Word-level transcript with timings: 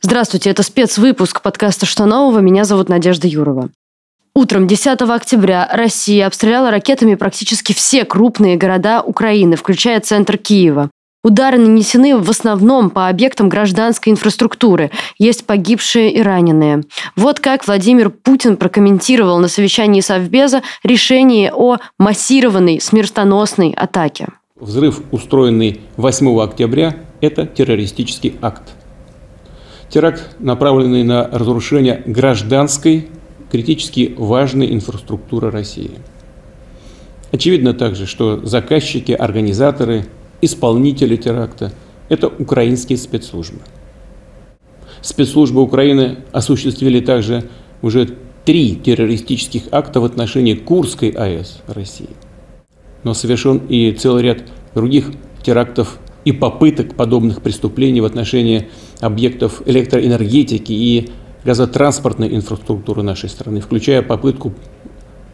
Здравствуйте, 0.00 0.48
это 0.48 0.62
спецвыпуск 0.62 1.42
подкаста 1.42 1.84
«Что 1.84 2.06
нового?». 2.06 2.38
Меня 2.38 2.64
зовут 2.64 2.88
Надежда 2.88 3.28
Юрова. 3.28 3.68
Утром 4.34 4.66
10 4.66 5.02
октября 5.02 5.68
Россия 5.70 6.26
обстреляла 6.26 6.70
ракетами 6.70 7.14
практически 7.14 7.74
все 7.74 8.06
крупные 8.06 8.56
города 8.56 9.02
Украины, 9.02 9.56
включая 9.56 10.00
центр 10.00 10.38
Киева. 10.38 10.90
Удары 11.24 11.58
нанесены 11.58 12.16
в 12.16 12.30
основном 12.30 12.90
по 12.90 13.08
объектам 13.08 13.48
гражданской 13.48 14.12
инфраструктуры. 14.12 14.92
Есть 15.18 15.46
погибшие 15.46 16.12
и 16.12 16.22
раненые. 16.22 16.84
Вот 17.16 17.40
как 17.40 17.66
Владимир 17.66 18.10
Путин 18.10 18.56
прокомментировал 18.56 19.38
на 19.40 19.48
совещании 19.48 20.00
Совбеза 20.00 20.62
решение 20.84 21.52
о 21.52 21.78
массированной 21.98 22.80
смертоносной 22.80 23.72
атаке. 23.72 24.28
Взрыв, 24.60 25.02
устроенный 25.10 25.80
8 25.96 26.40
октября, 26.40 26.96
это 27.20 27.46
террористический 27.46 28.36
акт. 28.40 28.74
Теракт, 29.88 30.36
направленный 30.38 31.02
на 31.02 31.24
разрушение 31.26 32.02
гражданской, 32.06 33.08
критически 33.50 34.14
важной 34.16 34.72
инфраструктуры 34.72 35.50
России. 35.50 35.92
Очевидно 37.32 37.74
также, 37.74 38.06
что 38.06 38.44
заказчики, 38.44 39.12
организаторы, 39.12 40.06
исполнители 40.40 41.16
теракта– 41.16 41.72
это 42.08 42.28
украинские 42.28 42.98
спецслужбы. 42.98 43.60
Спецслужбы 45.00 45.60
Украины 45.60 46.18
осуществили 46.32 47.00
также 47.00 47.48
уже 47.82 48.16
три 48.44 48.76
террористических 48.76 49.64
акта 49.70 50.00
в 50.00 50.04
отношении 50.04 50.54
Курской 50.54 51.10
АЭС 51.10 51.62
России. 51.66 52.10
Но 53.04 53.14
совершен 53.14 53.58
и 53.68 53.92
целый 53.92 54.22
ряд 54.22 54.42
других 54.74 55.12
терактов 55.42 55.98
и 56.24 56.32
попыток 56.32 56.94
подобных 56.94 57.42
преступлений 57.42 58.00
в 58.00 58.04
отношении 58.04 58.68
объектов 59.00 59.62
электроэнергетики 59.66 60.72
и 60.72 61.10
газотранспортной 61.44 62.34
инфраструктуры 62.34 63.02
нашей 63.02 63.28
страны, 63.28 63.60
включая 63.60 64.02
попытку 64.02 64.52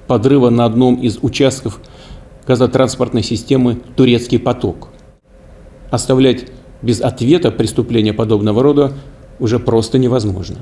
подрыва 0.07 0.51
на 0.51 0.65
одном 0.65 0.97
из 0.97 1.19
участков 1.23 1.81
газотранспортной 2.47 3.23
системы 3.23 3.79
«Турецкий 3.97 4.39
поток». 4.39 4.91
Оставлять 5.95 6.47
без 6.83 7.01
ответа 7.01 7.53
преступления 7.53 8.13
подобного 8.13 8.65
рода 8.65 8.95
уже 9.39 9.61
просто 9.61 9.97
невозможно. 9.97 10.57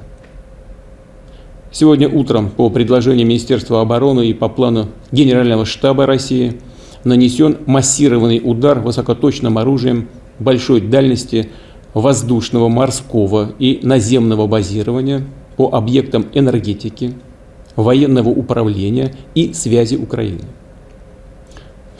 Сегодня 1.70 2.06
утром 2.06 2.50
по 2.50 2.68
предложению 2.68 3.26
Министерства 3.26 3.80
обороны 3.80 4.26
и 4.26 4.34
по 4.34 4.50
плану 4.50 4.88
Генерального 5.10 5.64
штаба 5.64 6.04
России 6.04 6.60
нанесен 7.04 7.56
массированный 7.64 8.42
удар 8.44 8.80
высокоточным 8.80 9.56
оружием 9.56 10.10
большой 10.38 10.82
дальности 10.82 11.48
воздушного, 11.94 12.68
морского 12.68 13.54
и 13.58 13.80
наземного 13.82 14.46
базирования 14.46 15.24
по 15.56 15.70
объектам 15.72 16.26
энергетики, 16.34 17.14
военного 17.74 18.28
управления 18.28 19.14
и 19.34 19.54
связи 19.54 19.96
Украины. 19.96 20.42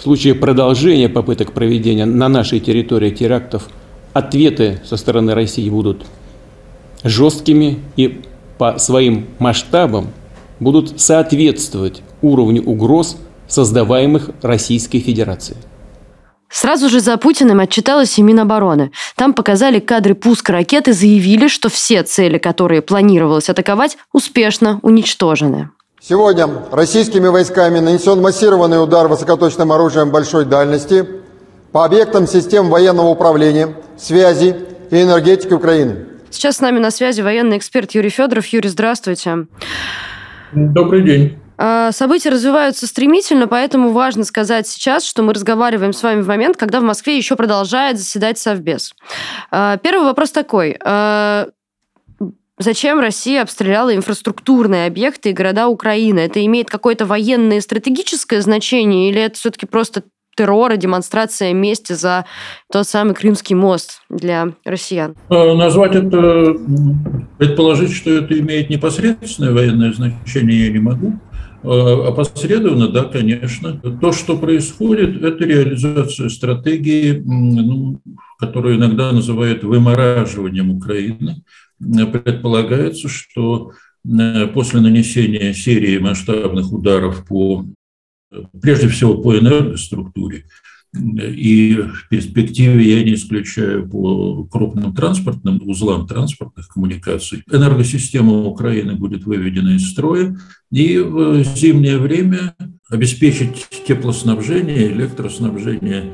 В 0.02 0.04
случае 0.04 0.34
продолжения 0.34 1.08
попыток 1.08 1.52
проведения 1.52 2.06
на 2.06 2.28
нашей 2.28 2.58
территории 2.58 3.10
терактов 3.10 3.68
ответы 4.12 4.80
со 4.84 4.96
стороны 4.96 5.32
России 5.32 5.70
будут 5.70 6.06
жесткими 7.04 7.78
и 7.94 8.20
по 8.58 8.78
своим 8.78 9.28
масштабам 9.38 10.08
будут 10.58 11.00
соответствовать 11.00 12.02
уровню 12.20 12.64
угроз, 12.64 13.16
создаваемых 13.46 14.30
Российской 14.42 14.98
Федерацией. 14.98 15.58
Сразу 16.50 16.88
же 16.88 16.98
за 16.98 17.16
Путиным 17.16 17.60
отчиталась 17.60 18.18
и 18.18 18.22
Минобороны. 18.22 18.90
Там 19.14 19.32
показали 19.34 19.78
кадры 19.78 20.16
пуска 20.16 20.52
ракет 20.52 20.88
и 20.88 20.92
заявили, 20.92 21.46
что 21.46 21.68
все 21.68 22.02
цели, 22.02 22.38
которые 22.38 22.82
планировалось 22.82 23.48
атаковать, 23.48 23.96
успешно 24.12 24.80
уничтожены. 24.82 25.70
Сегодня 26.04 26.48
российскими 26.72 27.28
войсками 27.28 27.78
нанесен 27.78 28.20
массированный 28.20 28.82
удар 28.82 29.06
высокоточным 29.06 29.70
оружием 29.70 30.10
большой 30.10 30.44
дальности 30.44 31.06
по 31.70 31.84
объектам 31.84 32.26
систем 32.26 32.70
военного 32.70 33.06
управления, 33.06 33.76
связи 33.96 34.56
и 34.90 35.00
энергетики 35.00 35.52
Украины. 35.52 36.06
Сейчас 36.28 36.56
с 36.56 36.60
нами 36.60 36.80
на 36.80 36.90
связи 36.90 37.20
военный 37.20 37.56
эксперт 37.56 37.92
Юрий 37.92 38.08
Федоров. 38.08 38.46
Юрий, 38.46 38.68
здравствуйте. 38.68 39.46
Добрый 40.50 41.04
день. 41.04 41.38
А, 41.56 41.92
события 41.92 42.30
развиваются 42.30 42.88
стремительно, 42.88 43.46
поэтому 43.46 43.92
важно 43.92 44.24
сказать 44.24 44.66
сейчас, 44.66 45.04
что 45.04 45.22
мы 45.22 45.32
разговариваем 45.32 45.92
с 45.92 46.02
вами 46.02 46.22
в 46.22 46.26
момент, 46.26 46.56
когда 46.56 46.80
в 46.80 46.82
Москве 46.82 47.16
еще 47.16 47.36
продолжает 47.36 47.96
заседать 47.96 48.38
Совбез. 48.38 48.92
А, 49.52 49.76
первый 49.76 50.06
вопрос 50.06 50.32
такой. 50.32 50.76
Зачем 52.62 53.00
Россия 53.00 53.42
обстреляла 53.42 53.92
инфраструктурные 53.94 54.86
объекты 54.86 55.30
и 55.30 55.32
города 55.32 55.66
Украины? 55.66 56.20
Это 56.20 56.44
имеет 56.46 56.70
какое-то 56.70 57.06
военное 57.06 57.60
стратегическое 57.60 58.40
значение 58.40 59.10
или 59.10 59.20
это 59.20 59.36
все-таки 59.36 59.66
просто 59.66 60.04
террора, 60.36 60.76
демонстрация 60.76 61.52
мести 61.54 61.94
за 61.94 62.24
тот 62.72 62.86
самый 62.86 63.14
Крымский 63.14 63.56
мост 63.56 64.02
для 64.08 64.52
россиян? 64.64 65.16
Назвать 65.28 65.96
это, 65.96 66.54
предположить, 67.38 67.92
что 67.92 68.10
это 68.10 68.38
имеет 68.38 68.70
непосредственное 68.70 69.52
военное 69.52 69.92
значение, 69.92 70.66
я 70.66 70.72
не 70.72 70.78
могу. 70.78 71.18
А, 71.64 72.08
опосредованно, 72.08 72.88
да, 72.88 73.04
конечно. 73.04 73.76
То, 74.00 74.12
что 74.12 74.36
происходит, 74.36 75.20
это 75.20 75.44
реализация 75.44 76.28
стратегии, 76.28 77.22
ну, 77.24 78.00
которую 78.38 78.76
иногда 78.76 79.10
называют 79.10 79.64
вымораживанием 79.64 80.70
Украины. 80.70 81.42
Предполагается, 82.12 83.08
что 83.08 83.72
э, 84.04 84.46
после 84.48 84.80
нанесения 84.80 85.52
серии 85.52 85.98
масштабных 85.98 86.72
ударов 86.72 87.26
по, 87.26 87.66
прежде 88.60 88.88
всего 88.88 89.14
по 89.14 89.36
энергоструктуре, 89.38 90.44
и 90.94 91.74
в 91.74 92.08
перспективе 92.10 92.98
я 92.98 93.02
не 93.02 93.14
исключаю 93.14 93.88
по 93.88 94.44
крупным 94.44 94.94
транспортным 94.94 95.60
узлам 95.66 96.06
транспортных 96.06 96.68
коммуникаций. 96.68 97.42
Энергосистема 97.50 98.44
Украины 98.44 98.94
будет 98.94 99.24
выведена 99.24 99.70
из 99.70 99.90
строя, 99.90 100.38
и 100.70 100.98
в 100.98 101.42
зимнее 101.44 101.98
время 101.98 102.54
обеспечить 102.90 103.66
теплоснабжение, 103.86 104.92
электроснабжение 104.92 106.12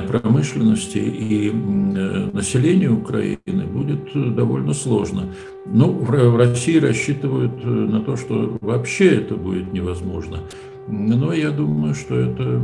промышленности 0.00 0.98
и 0.98 1.50
населения 1.50 2.90
Украины 2.90 3.66
будет 3.66 4.34
довольно 4.34 4.74
сложно. 4.74 5.34
Ну, 5.66 5.92
в 5.92 6.36
России 6.36 6.78
рассчитывают 6.78 7.64
на 7.64 8.00
то, 8.00 8.16
что 8.16 8.58
вообще 8.60 9.16
это 9.16 9.36
будет 9.36 9.72
невозможно. 9.72 10.40
Но 10.88 11.32
я 11.32 11.50
думаю, 11.50 11.94
что 11.94 12.16
это 12.16 12.60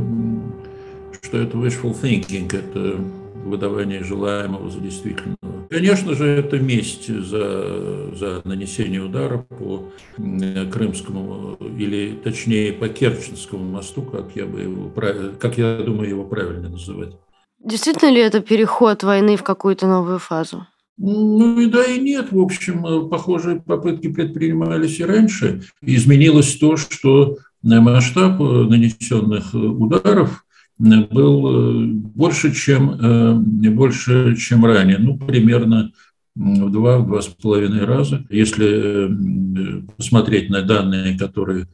что 1.21 1.37
это 1.37 1.57
wishful 1.57 1.95
thinking, 1.99 2.47
это 2.55 2.95
выдавание 3.43 4.03
желаемого 4.03 4.69
за 4.69 4.79
действительного. 4.79 5.56
Конечно 5.69 6.13
же, 6.13 6.27
это 6.27 6.59
месть 6.59 7.07
за, 7.07 8.15
за 8.15 8.41
нанесение 8.43 9.01
удара 9.01 9.39
по 9.39 9.91
Крымскому, 10.17 11.57
или 11.77 12.17
точнее 12.23 12.73
по 12.73 12.87
Керченскому 12.89 13.63
мосту, 13.63 14.01
как 14.01 14.35
я, 14.35 14.45
бы 14.45 14.61
его, 14.61 14.91
как 15.39 15.57
я 15.57 15.77
думаю 15.77 16.09
его 16.09 16.23
правильно 16.23 16.69
называть. 16.69 17.15
Действительно 17.63 18.11
ли 18.11 18.21
это 18.21 18.39
переход 18.39 19.03
войны 19.03 19.35
в 19.35 19.43
какую-то 19.43 19.87
новую 19.87 20.19
фазу? 20.19 20.65
Ну 20.97 21.59
и 21.59 21.67
да, 21.67 21.83
и 21.85 21.99
нет. 21.99 22.31
В 22.31 22.39
общем, 22.39 23.09
похожие 23.09 23.59
попытки 23.59 24.07
предпринимались 24.07 24.99
и 24.99 25.05
раньше. 25.05 25.63
Изменилось 25.81 26.57
то, 26.57 26.77
что 26.77 27.37
масштаб 27.61 28.39
нанесенных 28.39 29.53
ударов 29.53 30.43
был 30.79 31.47
э, 31.47 31.85
больше, 31.87 32.53
чем, 32.53 32.91
э, 32.91 33.69
больше, 33.69 34.35
чем 34.35 34.65
ранее, 34.65 34.97
ну, 34.99 35.17
примерно 35.17 35.91
в 36.35 36.71
два, 36.71 36.99
два 36.99 37.21
с 37.21 37.27
половиной 37.27 37.85
раза. 37.85 38.25
Если 38.29 39.07
э, 39.07 39.81
посмотреть 39.97 40.49
на 40.49 40.61
данные, 40.61 41.17
которые 41.17 41.67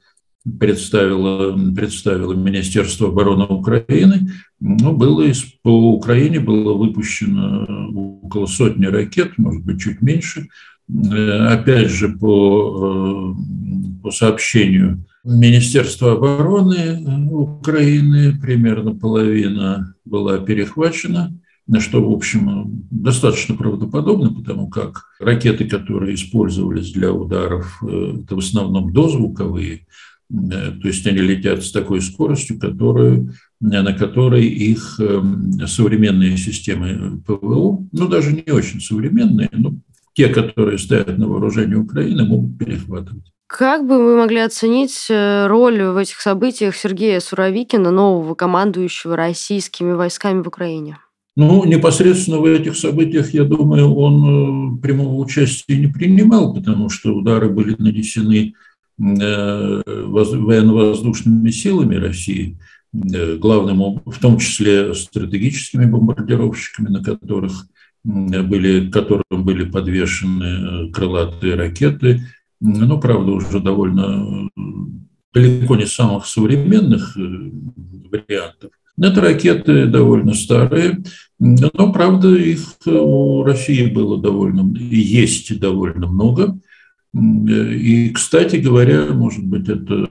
представило, 0.59 1.57
представило 1.73 2.33
Министерство 2.33 3.09
обороны 3.09 3.45
Украины, 3.45 4.29
ну, 4.59 4.93
было 4.93 5.23
по 5.61 5.93
Украине 5.93 6.39
было 6.39 6.73
выпущено 6.73 7.65
около 8.23 8.45
сотни 8.45 8.85
ракет, 8.85 9.37
может 9.37 9.63
быть, 9.63 9.81
чуть 9.81 10.01
меньше. 10.01 10.47
Опять 10.89 11.89
же, 11.89 12.09
по, 12.09 13.35
по 14.03 14.11
сообщению 14.11 15.05
Министерство 15.23 16.13
обороны 16.13 17.29
Украины, 17.29 18.37
примерно 18.39 18.93
половина 18.93 19.95
была 20.05 20.39
перехвачена 20.39 21.33
что, 21.79 22.03
в 22.03 22.11
общем, 22.11 22.85
достаточно 22.91 23.55
правдоподобно, 23.55 24.33
потому 24.33 24.67
как 24.67 25.05
ракеты, 25.19 25.65
которые 25.65 26.15
использовались 26.15 26.91
для 26.91 27.11
ударов, 27.11 27.81
э, 27.81 28.17
это 28.23 28.35
в 28.35 28.39
основном 28.39 28.91
дозвуковые, 28.91 29.87
э, 30.29 30.71
то 30.81 30.87
есть 30.87 31.07
они 31.07 31.19
летят 31.19 31.63
с 31.63 31.71
такой 31.71 32.01
скоростью, 32.01 32.59
которую, 32.59 33.33
на 33.61 33.93
которой 33.93 34.45
их 34.45 34.99
современные 35.67 36.37
системы 36.37 37.21
ПВО, 37.25 37.87
ну 37.91 38.07
даже 38.09 38.33
не 38.33 38.51
очень 38.51 38.81
современные, 38.81 39.49
но 39.53 39.75
те, 40.13 40.27
которые 40.27 40.77
стоят 40.77 41.17
на 41.17 41.27
вооружении 41.27 41.75
Украины, 41.75 42.25
могут 42.25 42.57
перехватывать. 42.57 43.31
Как 43.55 43.85
бы 43.85 44.03
вы 44.03 44.17
могли 44.17 44.39
оценить 44.39 45.05
э, 45.11 45.45
роль 45.45 45.83
в 45.83 45.97
этих 45.97 46.19
событиях 46.21 46.75
Сергея 46.75 47.19
Суровикина, 47.19 47.91
нового 47.91 48.33
командующего 48.33 49.15
российскими 49.15 49.91
войсками 49.91 50.41
в 50.41 50.47
Украине? 50.47 50.97
Ну, 51.35 51.63
непосредственно 51.63 52.39
в 52.39 52.45
этих 52.45 52.75
событиях, 52.75 53.31
я 53.35 53.43
думаю, 53.43 53.93
он 53.93 54.77
э, 54.77 54.81
прямого 54.81 55.23
участия 55.23 55.77
не 55.77 55.85
принимал, 55.85 56.51
потому 56.55 56.89
что 56.89 57.13
удары 57.13 57.47
были 57.49 57.75
нанесены 57.77 58.55
э, 58.97 59.81
военно-воздушными 59.85 61.51
силами 61.51 61.93
России, 61.97 62.57
главным, 62.91 64.01
в 64.03 64.19
том 64.19 64.39
числе 64.39 64.95
стратегическими 64.95 65.85
бомбардировщиками, 65.85 66.89
на 66.89 67.03
которых 67.03 67.67
были, 68.03 68.89
которым 68.89 69.23
были 69.29 69.69
подвешены 69.69 70.91
крылатые 70.91 71.53
ракеты, 71.53 72.21
ну, 72.63 72.97
правда, 72.97 73.31
уже 73.33 73.59
довольно 73.59 74.49
далеко 75.33 75.75
не 75.75 75.85
самых 75.85 76.25
современных 76.25 77.17
э, 77.17 77.51
вариантов. 78.09 78.71
Это 78.97 79.21
ракеты 79.21 79.87
довольно 79.87 80.33
старые, 80.33 81.03
но, 81.39 81.91
правда, 81.91 82.33
их 82.35 82.59
у 82.85 83.43
России 83.43 83.87
было 83.87 84.21
довольно, 84.21 84.71
есть 84.77 85.59
довольно 85.59 86.07
много. 86.07 86.57
И, 87.13 88.11
кстати 88.13 88.57
говоря, 88.57 89.07
может 89.11 89.43
быть, 89.43 89.67
это 89.67 90.07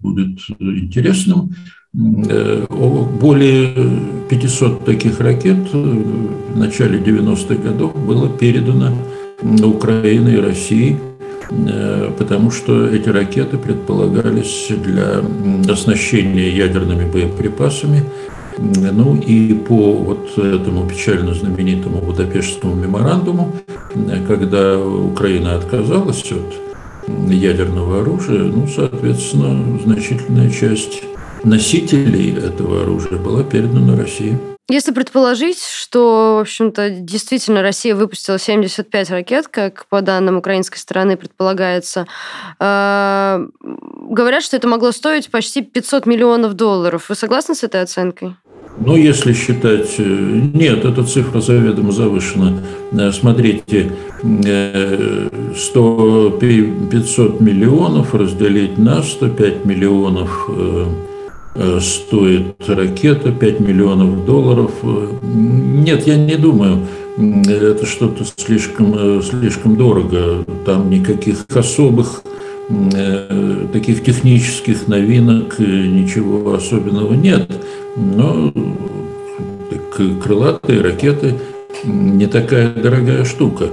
будет 0.00 0.40
интересным, 0.58 1.54
э, 1.94 2.66
более 3.20 3.72
500 4.28 4.84
таких 4.84 5.20
ракет 5.20 5.72
в 5.72 6.58
начале 6.58 6.98
90-х 6.98 7.54
годов 7.54 7.96
было 8.04 8.28
передано 8.28 8.90
Украиной 9.62 10.34
и 10.34 10.40
России– 10.40 10.98
Э, 11.13 11.13
потому 12.18 12.50
что 12.50 12.86
эти 12.88 13.08
ракеты 13.08 13.58
предполагались 13.58 14.68
для 14.70 15.22
оснащения 15.68 16.50
ядерными 16.50 17.10
боеприпасами. 17.10 18.04
Ну 18.56 19.16
и 19.16 19.52
по 19.52 19.92
вот 19.92 20.38
этому 20.38 20.86
печально 20.88 21.34
знаменитому 21.34 21.98
Будапештскому 21.98 22.74
меморандуму, 22.74 23.52
когда 24.28 24.78
Украина 24.78 25.56
отказалась 25.56 26.24
от 26.30 26.54
ядерного 27.28 28.00
оружия, 28.02 28.44
ну, 28.44 28.66
соответственно, 28.68 29.78
значительная 29.84 30.50
часть 30.50 31.02
носителей 31.42 32.32
этого 32.32 32.82
оружия 32.82 33.18
была 33.18 33.42
передана 33.42 33.96
России. 33.96 34.38
Если 34.70 34.92
предположить, 34.92 35.62
что, 35.62 36.36
в 36.38 36.40
общем-то, 36.40 36.88
действительно 36.88 37.60
Россия 37.60 37.94
выпустила 37.94 38.38
75 38.38 39.10
ракет, 39.10 39.48
как 39.48 39.84
по 39.88 40.00
данным 40.00 40.38
украинской 40.38 40.78
стороны 40.78 41.18
предполагается, 41.18 42.06
э, 42.58 43.46
говорят, 44.08 44.42
что 44.42 44.56
это 44.56 44.66
могло 44.66 44.92
стоить 44.92 45.30
почти 45.30 45.60
500 45.60 46.06
миллионов 46.06 46.54
долларов. 46.54 47.10
Вы 47.10 47.14
согласны 47.14 47.54
с 47.54 47.62
этой 47.62 47.82
оценкой? 47.82 48.36
Ну, 48.78 48.96
если 48.96 49.34
считать... 49.34 49.94
Э, 49.98 50.02
нет, 50.02 50.84
эта 50.84 51.04
цифра 51.04 51.40
заведомо 51.40 51.92
завышена. 51.92 52.60
Э, 52.92 53.12
смотрите, 53.12 53.92
100, 54.22 56.38
э, 56.40 56.64
500 56.90 57.40
миллионов 57.40 58.14
разделить 58.14 58.78
на 58.78 59.02
105 59.02 59.64
миллионов 59.64 60.48
стоит 61.80 62.68
ракета 62.68 63.30
5 63.30 63.60
миллионов 63.60 64.24
долларов. 64.26 64.72
Нет, 65.22 66.06
я 66.06 66.16
не 66.16 66.36
думаю, 66.36 66.86
это 67.16 67.86
что-то 67.86 68.24
слишком, 68.36 68.94
э, 68.96 69.22
слишком 69.22 69.76
дорого. 69.76 70.44
Там 70.66 70.90
никаких 70.90 71.44
особых 71.54 72.22
э, 72.68 73.66
таких 73.72 74.02
технических 74.02 74.88
новинок, 74.88 75.58
ничего 75.58 76.54
особенного 76.54 77.14
нет. 77.14 77.50
Но 77.96 78.52
крылатые 80.22 80.80
ракеты 80.80 81.34
не 81.84 82.26
такая 82.26 82.72
дорогая 82.72 83.24
штука. 83.24 83.70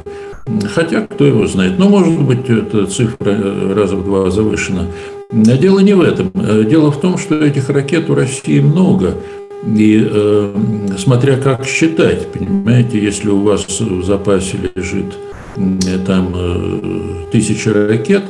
Хотя, 0.73 1.01
кто 1.01 1.25
его 1.25 1.47
знает. 1.47 1.77
Но, 1.77 1.87
может 1.87 2.19
быть, 2.21 2.49
эта 2.49 2.85
цифра 2.85 3.73
раза 3.75 3.95
в 3.95 4.03
два 4.03 4.29
завышена. 4.29 4.87
Дело 5.31 5.79
не 5.79 5.93
в 5.93 6.01
этом. 6.01 6.31
Дело 6.67 6.91
в 6.91 6.99
том, 6.99 7.17
что 7.17 7.35
этих 7.35 7.69
ракет 7.69 8.09
у 8.09 8.15
России 8.15 8.59
много. 8.59 9.15
И 9.65 10.07
э, 10.09 10.55
смотря 10.97 11.37
как 11.37 11.65
считать, 11.65 12.27
понимаете, 12.31 12.99
если 12.99 13.29
у 13.29 13.41
вас 13.41 13.63
в 13.67 14.03
запасе 14.03 14.57
лежит 14.75 15.05
э, 15.55 15.99
там 16.05 16.33
э, 16.35 17.25
тысяча 17.31 17.71
ракет, 17.71 18.23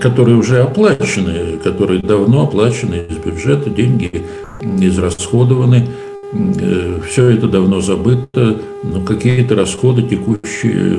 которые 0.00 0.36
уже 0.36 0.62
оплачены, 0.62 1.58
которые 1.64 2.00
давно 2.00 2.44
оплачены 2.44 3.02
из 3.10 3.16
бюджета, 3.16 3.70
деньги 3.70 4.22
израсходованы, 4.62 5.88
Э, 5.88 6.11
все 7.06 7.28
это 7.28 7.46
давно 7.46 7.80
забыто, 7.80 8.56
но 8.82 9.02
какие-то 9.02 9.54
расходы 9.54 10.02
текущие 10.02 10.98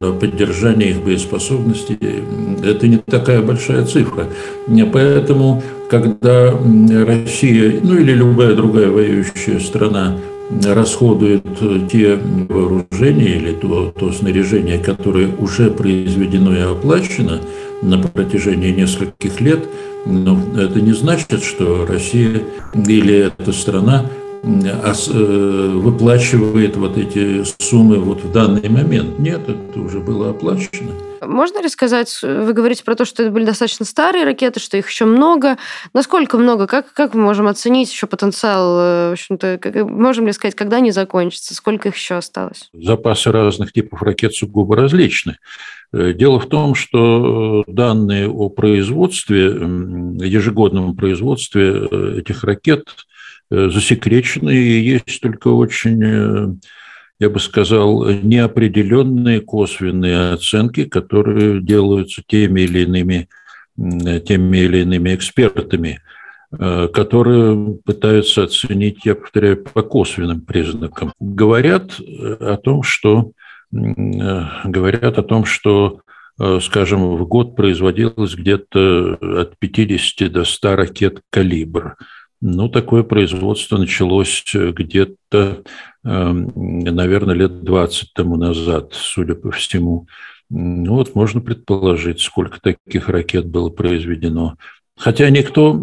на 0.00 0.12
поддержание 0.12 0.90
их 0.90 1.02
боеспособности– 1.02 1.98
это 2.64 2.86
не 2.86 2.98
такая 2.98 3.40
большая 3.40 3.86
цифра. 3.86 4.26
Поэтому, 4.92 5.62
когда 5.88 6.52
Россия, 7.06 7.80
ну 7.82 7.98
или 7.98 8.12
любая 8.12 8.54
другая 8.54 8.90
воюющая 8.90 9.60
страна 9.60 10.18
расходует 10.64 11.44
те 11.90 12.18
вооружения 12.48 13.36
или 13.36 13.52
то, 13.52 13.94
то 13.98 14.12
снаряжение, 14.12 14.78
которое 14.78 15.28
уже 15.38 15.70
произведено 15.70 16.54
и 16.54 16.60
оплачено 16.60 17.40
на 17.82 17.98
протяжении 17.98 18.72
нескольких 18.72 19.40
лет, 19.40 19.64
но 20.04 20.38
это 20.56 20.80
не 20.82 20.92
значит, 20.92 21.42
что 21.42 21.86
Россия 21.88 22.42
или 22.74 23.14
эта 23.14 23.52
страна 23.52 24.04
Э, 24.04 24.25
выплачивает 24.46 26.76
вот 26.76 26.96
эти 26.96 27.42
суммы 27.60 27.98
вот 27.98 28.22
в 28.22 28.32
данный 28.32 28.68
момент. 28.68 29.18
Нет, 29.18 29.48
это 29.48 29.80
уже 29.80 29.98
было 29.98 30.30
оплачено. 30.30 30.92
Можно 31.26 31.62
ли 31.62 31.68
сказать, 31.68 32.20
вы 32.22 32.52
говорите 32.52 32.84
про 32.84 32.94
то, 32.94 33.04
что 33.04 33.22
это 33.22 33.32
были 33.32 33.44
достаточно 33.44 33.84
старые 33.84 34.24
ракеты, 34.24 34.60
что 34.60 34.76
их 34.76 34.88
еще 34.88 35.04
много. 35.04 35.56
Насколько 35.92 36.38
много? 36.38 36.66
Как, 36.66 36.92
как 36.92 37.14
мы 37.14 37.22
можем 37.22 37.48
оценить 37.48 37.90
еще 37.90 38.06
потенциал? 38.06 38.78
Э, 38.78 39.08
в 39.10 39.12
общем-то, 39.12 39.58
как, 39.60 39.74
можем 39.88 40.26
ли 40.26 40.32
сказать, 40.32 40.54
когда 40.54 40.76
они 40.76 40.90
закончатся? 40.90 41.54
Сколько 41.54 41.88
их 41.88 41.96
еще 41.96 42.16
осталось? 42.16 42.70
Запасы 42.72 43.32
разных 43.32 43.72
типов 43.72 44.02
ракет 44.02 44.34
сугубо 44.34 44.76
различны. 44.76 45.38
Э, 45.92 46.12
дело 46.12 46.38
в 46.38 46.46
том, 46.46 46.74
что 46.74 47.64
данные 47.66 48.28
о 48.28 48.48
производстве, 48.48 49.46
ежегодном 49.46 50.96
производстве 50.96 52.18
этих 52.18 52.44
ракет– 52.44 52.84
Э, 52.96 53.15
засекречены, 53.50 54.54
и 54.54 54.80
есть 54.80 55.20
только 55.20 55.48
очень, 55.48 56.02
э, 56.02 56.48
я 57.20 57.30
бы 57.30 57.38
сказал, 57.38 58.08
неопределенные 58.10 59.40
косвенные 59.40 60.32
оценки, 60.32 60.84
которые 60.84 61.60
делаются 61.60 62.22
теми 62.26 62.62
или 62.62 62.80
иными, 62.80 63.28
теми 63.76 64.58
или 64.58 64.78
иными 64.78 65.14
экспертами, 65.14 66.00
э, 66.50 66.88
которые 66.92 67.78
пытаются 67.84 68.44
оценить, 68.44 69.04
я 69.04 69.14
повторяю, 69.14 69.62
по 69.62 69.82
косвенным 69.82 70.40
признакам. 70.40 71.12
Говорят 71.20 72.00
о 72.40 72.56
том, 72.56 72.82
что 72.82 73.32
говорят 73.72 75.18
о 75.18 75.22
том, 75.22 75.44
что 75.44 76.00
скажем, 76.60 77.16
в 77.16 77.26
год 77.26 77.56
производилось 77.56 78.34
где-то 78.34 79.18
от 79.40 79.58
50 79.58 80.30
до 80.30 80.44
100 80.44 80.76
ракет 80.76 81.20
«Калибр». 81.30 81.96
Ну, 82.42 82.68
такое 82.68 83.02
производство 83.02 83.78
началось 83.78 84.44
э, 84.54 84.70
где-то, 84.70 85.62
эм, 86.04 86.52
наверное, 86.54 87.34
лет 87.34 87.64
20 87.64 88.12
тому 88.14 88.36
назад, 88.36 88.92
судя 88.92 89.34
по 89.34 89.50
всему. 89.50 90.06
Ну, 90.50 90.94
вот 90.94 91.14
можно 91.14 91.40
предположить, 91.40 92.20
сколько 92.20 92.60
таких 92.60 93.08
ракет 93.08 93.46
было 93.46 93.70
произведено. 93.70 94.56
Хотя 94.98 95.28
никто 95.30 95.78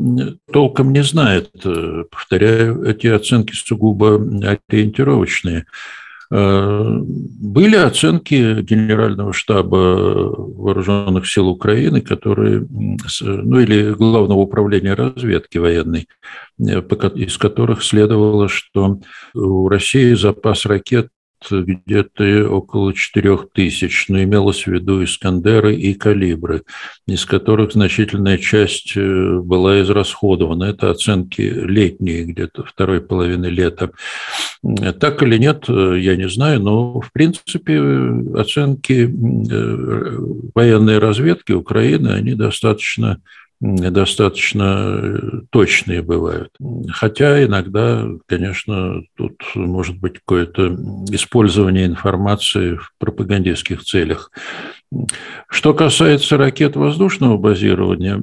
толком 0.52 0.94
не 0.94 1.04
знает, 1.04 1.50
э, 1.66 2.04
повторяю, 2.10 2.84
эти 2.84 3.08
оценки 3.08 3.54
сугубо 3.54 4.16
ориентировочные. 4.70 5.66
Были 6.34 7.76
оценки 7.76 8.62
Генерального 8.62 9.34
штаба 9.34 10.34
Вооруженных 10.36 11.28
сил 11.28 11.48
Украины, 11.48 12.02
которые, 12.02 12.66
ну 13.22 13.60
или 13.60 13.94
Главного 13.94 14.40
управления 14.40 14.96
разведки 14.96 15.60
военной, 15.60 16.08
из 16.58 17.38
которых 17.38 17.84
следовало, 17.84 18.50
что 18.50 19.00
у 19.36 19.68
России 19.68 20.16
запас 20.16 20.66
ракет 20.66 21.10
где-то 21.52 22.50
около 22.50 22.94
4 22.94 23.38
тысяч, 23.54 24.06
но 24.10 24.22
имелось 24.24 24.64
в 24.64 24.68
виду 24.68 25.04
«Искандеры» 25.04 25.76
и 25.76 25.94
«Калибры», 25.94 26.64
из 27.08 27.26
которых 27.26 27.74
значительная 27.74 28.38
часть 28.38 28.94
э, 28.96 29.40
была 29.40 29.82
израсходована. 29.82 30.66
Это 30.66 30.92
оценки 30.92 31.42
летние, 31.42 32.26
где-то 32.26 32.64
второй 32.64 33.02
половины 33.02 33.48
лета. 33.48 33.92
Так 35.00 35.24
или 35.24 35.38
нет, 35.38 35.66
э, 35.68 35.98
я 36.00 36.16
не 36.16 36.30
знаю, 36.30 36.62
но, 36.62 37.02
в 37.02 37.12
принципе, 37.12 37.80
оценки 38.36 39.04
э, 39.04 40.18
военной 40.54 41.00
разведки 41.00 41.52
Украины, 41.52 42.10
они 42.10 42.36
достаточно 42.36 43.22
достаточно 43.64 45.00
э, 45.00 45.20
точные 45.50 46.02
бывают. 46.02 46.50
Хотя 46.90 47.46
иногда, 47.46 48.06
конечно, 48.28 49.04
тут 49.16 49.42
может 49.56 49.98
быть 50.00 50.16
какое-то 50.16 50.76
использование 51.12 51.86
информации 51.86 52.76
в 52.76 52.92
пропагандистских 53.00 53.84
целях. 53.84 54.32
Что 55.50 55.74
касается 55.74 56.36
ракет 56.36 56.76
воздушного 56.76 57.38
базирования, 57.38 58.22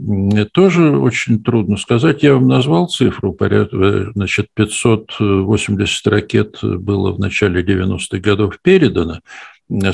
тоже 0.52 0.98
очень 0.98 1.42
трудно 1.42 1.78
сказать. 1.78 2.22
Я 2.22 2.34
вам 2.34 2.46
назвал 2.46 2.88
цифру, 2.88 3.32
порядка, 3.32 4.12
значит, 4.14 4.48
580 4.54 6.06
ракет 6.06 6.58
было 6.62 7.12
в 7.12 7.18
начале 7.18 7.62
90-х 7.62 8.18
годов 8.18 8.58
передано. 8.62 9.20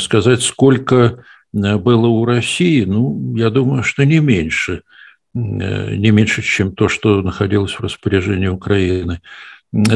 Сказать, 0.01 0.43
сколько 0.43 1.25
было 1.53 2.09
у 2.09 2.25
России, 2.25 2.85
ну, 2.85 3.37
я 3.37 3.51
думаю, 3.51 3.85
что 3.85 4.05
не 4.05 4.19
меньше– 4.19 4.83
Э, 4.91 5.06
не 5.37 6.11
меньше, 6.11 6.43
чем 6.43 6.75
то, 6.75 6.89
что 6.89 7.23
находилось 7.23 7.73
в 7.73 7.81
распоряжении 7.81 8.49
Украины. 8.49 9.21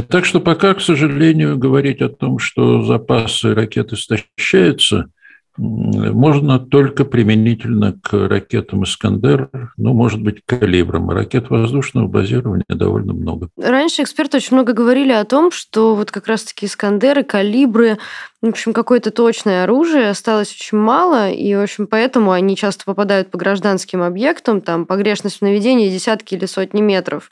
Так 0.09 0.25
что 0.25 0.40
пока, 0.40 0.75
к 0.75 0.80
сожалению, 0.80 1.56
говорить 1.56 2.02
о 2.02 2.09
том, 2.09 2.38
что 2.38 2.82
запасы 2.82 3.54
ракет 3.54 3.92
истощаются– 3.92 5.06
можно 5.60 6.58
только 6.58 7.04
применительно 7.04 7.98
к 8.02 8.12
ракетам 8.12 8.84
«Искандер», 8.84 9.50
ну, 9.76 9.92
может 9.92 10.22
быть, 10.22 10.42
к 10.44 10.58
калибрам. 10.58 11.10
Ракет 11.10 11.50
воздушного 11.50 12.06
базирования 12.06 12.64
довольно 12.68 13.12
много. 13.12 13.50
Раньше 13.56 14.02
эксперты 14.02 14.38
очень 14.38 14.56
много 14.56 14.72
говорили 14.72 15.12
о 15.12 15.24
том, 15.24 15.50
что 15.50 15.94
вот 15.94 16.10
как 16.10 16.26
раз-таки 16.26 16.66
«Искандеры», 16.66 17.22
«Калибры», 17.24 17.98
в 18.42 18.48
общем, 18.48 18.72
какое-то 18.72 19.10
точное 19.10 19.64
оружие 19.64 20.08
осталось 20.08 20.50
очень 20.50 20.78
мало, 20.78 21.30
и, 21.30 21.54
в 21.54 21.62
общем, 21.62 21.86
поэтому 21.86 22.30
они 22.32 22.56
часто 22.56 22.86
попадают 22.86 23.30
по 23.30 23.36
гражданским 23.36 24.02
объектам, 24.02 24.62
там, 24.62 24.86
погрешность 24.86 25.38
в 25.38 25.42
наведении 25.42 25.90
десятки 25.90 26.34
или 26.34 26.46
сотни 26.46 26.80
метров. 26.80 27.30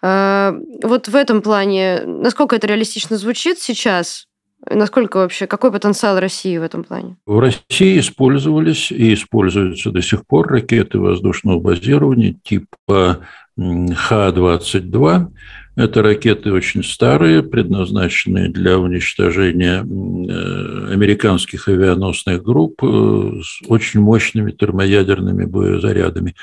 А, 0.00 0.54
вот 0.82 1.08
в 1.08 1.16
этом 1.16 1.42
плане, 1.42 2.02
насколько 2.04 2.54
это 2.54 2.68
реалистично 2.68 3.16
звучит 3.16 3.58
сейчас, 3.58 4.28
Насколько 4.70 5.18
вообще, 5.18 5.46
какой 5.46 5.70
потенциал 5.72 6.18
России 6.18 6.56
в 6.56 6.62
этом 6.62 6.84
плане? 6.84 7.16
В 7.26 7.38
России 7.38 7.98
использовались 7.98 8.90
и 8.90 9.14
используются 9.14 9.90
до 9.90 10.02
сих 10.02 10.26
пор 10.26 10.48
ракеты 10.48 10.98
воздушного 10.98 11.60
базирования 11.60 12.36
типа 12.42 13.18
Х-22, 13.56 15.28
это 15.76 16.02
ракеты 16.02 16.52
очень 16.52 16.84
старые, 16.84 17.42
предназначенные 17.42 18.48
для 18.48 18.78
уничтожения 18.78 19.80
э, 19.80 20.92
американских 20.92 21.68
авианосных 21.68 22.42
групп 22.42 22.82
э, 22.82 23.32
с 23.42 23.62
очень 23.68 24.00
мощными 24.00 24.52
термоядерными 24.52 25.46
боезарядами. 25.46 26.36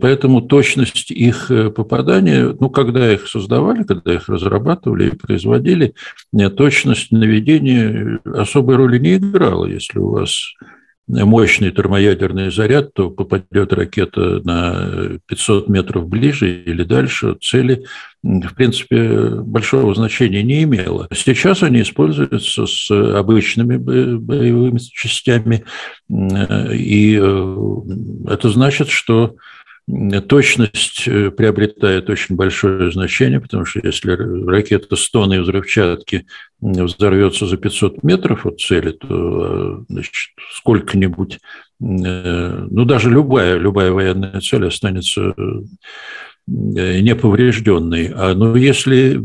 Поэтому 0.00 0.42
точность 0.42 1.12
их 1.12 1.52
э, 1.52 1.70
попадания, 1.70 2.56
ну, 2.58 2.68
когда 2.68 3.12
их 3.12 3.28
создавали, 3.28 3.84
когда 3.84 4.14
их 4.14 4.28
разрабатывали 4.28 5.08
и 5.08 5.16
производили, 5.16 5.94
точность 6.56 7.12
наведения 7.12 8.18
особой 8.24 8.74
роли 8.74 8.98
не 8.98 9.16
играла. 9.16 9.66
Если 9.66 10.00
у 10.00 10.10
вас 10.10 10.54
мощный 11.08 11.70
термоядерный 11.70 12.50
заряд, 12.50 12.92
то 12.94 13.10
попадет 13.10 13.72
ракета 13.72 14.40
на 14.44 15.18
500 15.26 15.68
метров 15.68 16.08
ближе 16.08 16.62
или 16.62 16.84
дальше 16.84 17.36
цели, 17.40 17.84
в 18.22 18.54
принципе, 18.54 19.30
большого 19.30 19.94
значения 19.94 20.42
не 20.42 20.64
имело. 20.64 21.08
Сейчас 21.14 21.62
они 21.62 21.82
используются 21.82 22.66
с 22.66 22.90
обычными 22.90 23.76
боевыми 23.76 24.78
частями, 24.78 25.64
и 26.10 27.18
э, 27.20 27.76
это 28.28 28.50
значит, 28.50 28.88
что 28.88 29.36
Точность 30.28 31.08
э, 31.08 31.30
приобретает 31.30 32.10
очень 32.10 32.36
большое 32.36 32.92
значение, 32.92 33.40
потому 33.40 33.64
что 33.64 33.80
если 33.82 34.10
ракета 34.46 34.96
с 34.96 35.08
тонной 35.08 35.40
взрывчатки 35.40 36.26
взорвется 36.60 37.46
за 37.46 37.56
500 37.56 38.02
метров 38.02 38.44
от 38.44 38.60
цели, 38.60 38.90
то 38.90 39.86
э, 39.88 40.02
сколько-нибудь, 40.52 41.38
э, 41.80 42.66
ну 42.70 42.84
даже 42.84 43.08
любая, 43.08 43.56
любая 43.56 43.90
военная 43.90 44.42
цель 44.42 44.66
останется 44.66 45.34
неповрежденной. 46.48 48.12
А 48.14 48.34
ну, 48.34 48.54
если 48.54 49.22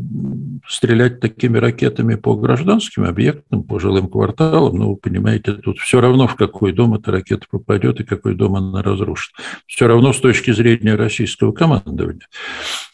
стрелять 0.67 1.19
такими 1.19 1.57
ракетами 1.57 2.15
по 2.15 2.35
гражданским 2.35 3.03
объектам, 3.05 3.63
по 3.63 3.79
жилым 3.79 4.07
кварталам, 4.07 4.75
ну, 4.75 4.89
вы 4.91 4.95
понимаете, 4.97 5.53
тут 5.53 5.79
все 5.79 6.01
равно, 6.01 6.27
в 6.27 6.35
какой 6.35 6.73
дом 6.73 6.93
эта 6.95 7.11
ракета 7.11 7.45
попадет 7.49 7.99
и 7.99 8.05
какой 8.05 8.35
дом 8.35 8.55
она 8.55 8.81
разрушит. 8.81 9.33
Все 9.67 9.87
равно 9.87 10.13
с 10.13 10.19
точки 10.19 10.51
зрения 10.51 10.95
российского 10.95 11.51
командования. 11.51 12.27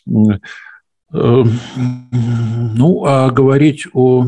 Э, 0.07 0.39
ну, 1.11 3.05
а 3.05 3.29
говорить 3.31 3.87
о 3.93 4.27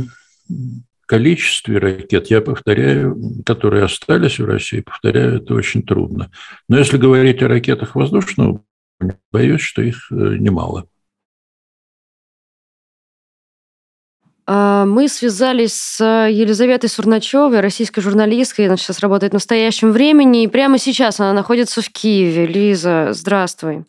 количестве 1.06 1.78
ракет, 1.78 2.28
я 2.28 2.42
повторяю, 2.42 3.18
которые 3.46 3.84
остались 3.84 4.40
в 4.40 4.46
России, 4.46 4.80
повторяю, 4.82 5.38
это 5.38 5.54
очень 5.54 5.84
трудно. 5.84 6.32
Но 6.70 6.78
если 6.78 6.98
говорить 6.98 7.44
о 7.44 7.50
ракетах 7.50 7.96
воздушного, 7.96 8.62
боюсь, 9.32 9.62
что 9.62 9.82
их 9.82 10.12
э, 10.12 10.16
немало. 10.16 10.88
А, 14.48 14.86
мы 14.86 15.08
связались 15.08 15.74
с 15.74 16.04
Елизаветой 16.04 16.90
Сурначевой, 16.90 17.62
российской 17.62 18.02
журналисткой. 18.02 18.68
Она 18.68 18.78
сейчас 18.78 19.00
работает 19.00 19.32
в 19.32 19.36
настоящем 19.36 19.92
времени. 19.92 20.44
И 20.44 20.48
прямо 20.48 20.78
сейчас 20.78 21.20
она 21.20 21.34
находится 21.34 21.82
в 21.82 21.90
Киеве. 21.90 22.46
Лиза, 22.48 23.10
здравствуй. 23.12 23.86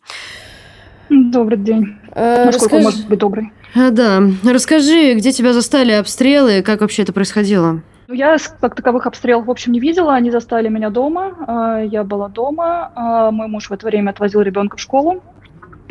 Добрый 1.09 1.57
день. 1.57 1.97
А, 2.11 2.45
Насколько 2.45 2.77
Расскажи... 2.77 2.83
может 2.83 3.07
быть 3.07 3.19
добрый? 3.19 3.51
А, 3.75 3.89
да. 3.89 4.23
Расскажи, 4.43 5.15
где 5.15 5.31
тебя 5.31 5.53
застали 5.53 5.91
обстрелы, 5.91 6.61
как 6.61 6.81
вообще 6.81 7.01
это 7.01 7.13
происходило? 7.13 7.81
Ну, 8.07 8.13
я 8.13 8.37
как 8.59 8.75
таковых 8.75 9.07
обстрелов, 9.07 9.45
в 9.45 9.51
общем, 9.51 9.71
не 9.71 9.79
видела. 9.79 10.13
Они 10.13 10.31
застали 10.31 10.69
меня 10.69 10.89
дома. 10.89 11.83
Я 11.89 12.03
была 12.03 12.29
дома. 12.29 13.29
Мой 13.31 13.47
муж 13.47 13.69
в 13.69 13.73
это 13.73 13.85
время 13.85 14.11
отвозил 14.11 14.41
ребенка 14.41 14.77
в 14.77 14.81
школу. 14.81 15.23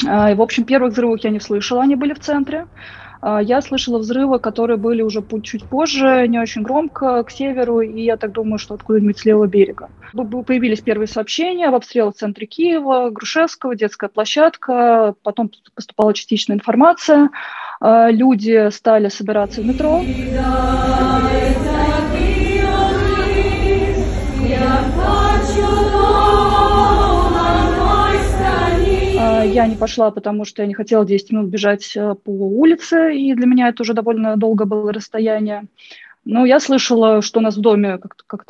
И, 0.03 0.35
в 0.35 0.43
общем, 0.43 0.65
первых 0.65 0.93
взрывов 0.93 1.21
я 1.23 1.31
не 1.31 1.41
слышала, 1.41 1.83
они 1.83 1.97
были 1.97 2.13
в 2.13 2.21
центре. 2.21 2.67
А, 3.23 3.41
я 3.41 3.63
слышала 3.63 3.99
взрывы, 3.99 4.41
которые 4.41 4.77
были 4.77 5.01
уже 5.01 5.23
чуть 5.45 5.65
позже, 5.65 6.27
не 6.27 6.41
очень 6.41 6.63
громко, 6.63 7.23
к 7.23 7.31
северу, 7.31 7.81
и 7.81 8.03
я 8.03 8.17
так 8.17 8.33
думаю, 8.33 8.59
что 8.59 8.75
откуда-нибудь 8.75 9.19
с 9.19 9.25
левого 9.25 9.47
берега. 9.47 9.91
Появились 10.13 10.81
первые 10.81 11.07
сообщения 11.07 11.69
об 11.69 11.77
обстрелах 11.77 12.17
в 12.17 12.19
центре 12.19 12.49
Киева, 12.49 13.11
Грушевского, 13.11 13.77
детская 13.77 14.09
площадка, 14.09 15.15
потом 15.23 15.53
поступала 15.75 16.13
частичная 16.13 16.57
информация, 16.57 17.31
а, 17.81 18.11
люди 18.11 18.69
стали 18.71 19.09
собираться 19.09 19.63
в 19.63 19.67
метро. 19.67 20.03
Я 29.53 29.67
не 29.67 29.77
пошла, 29.77 30.11
потому 30.11 30.47
что 30.47 30.63
я 30.63 30.69
не 30.69 30.73
хотела 30.73 31.05
10 31.05 31.31
минут 31.31 31.51
бежать 31.51 31.93
э, 31.95 32.15
по 32.15 32.31
улице, 32.31 33.15
и 33.15 33.35
для 33.35 33.47
меня 33.47 33.69
это 33.69 33.83
уже 33.83 33.93
довольно 33.93 34.39
долго 34.39 34.65
было 34.65 34.91
расстояние. 34.95 35.65
Но 36.25 36.47
я 36.47 36.59
слышала, 36.59 37.21
что 37.21 37.41
у 37.41 37.43
нас 37.43 37.57
в 37.59 37.61
доме 37.61 37.99
как-то, 37.99 38.25
как 38.27 38.47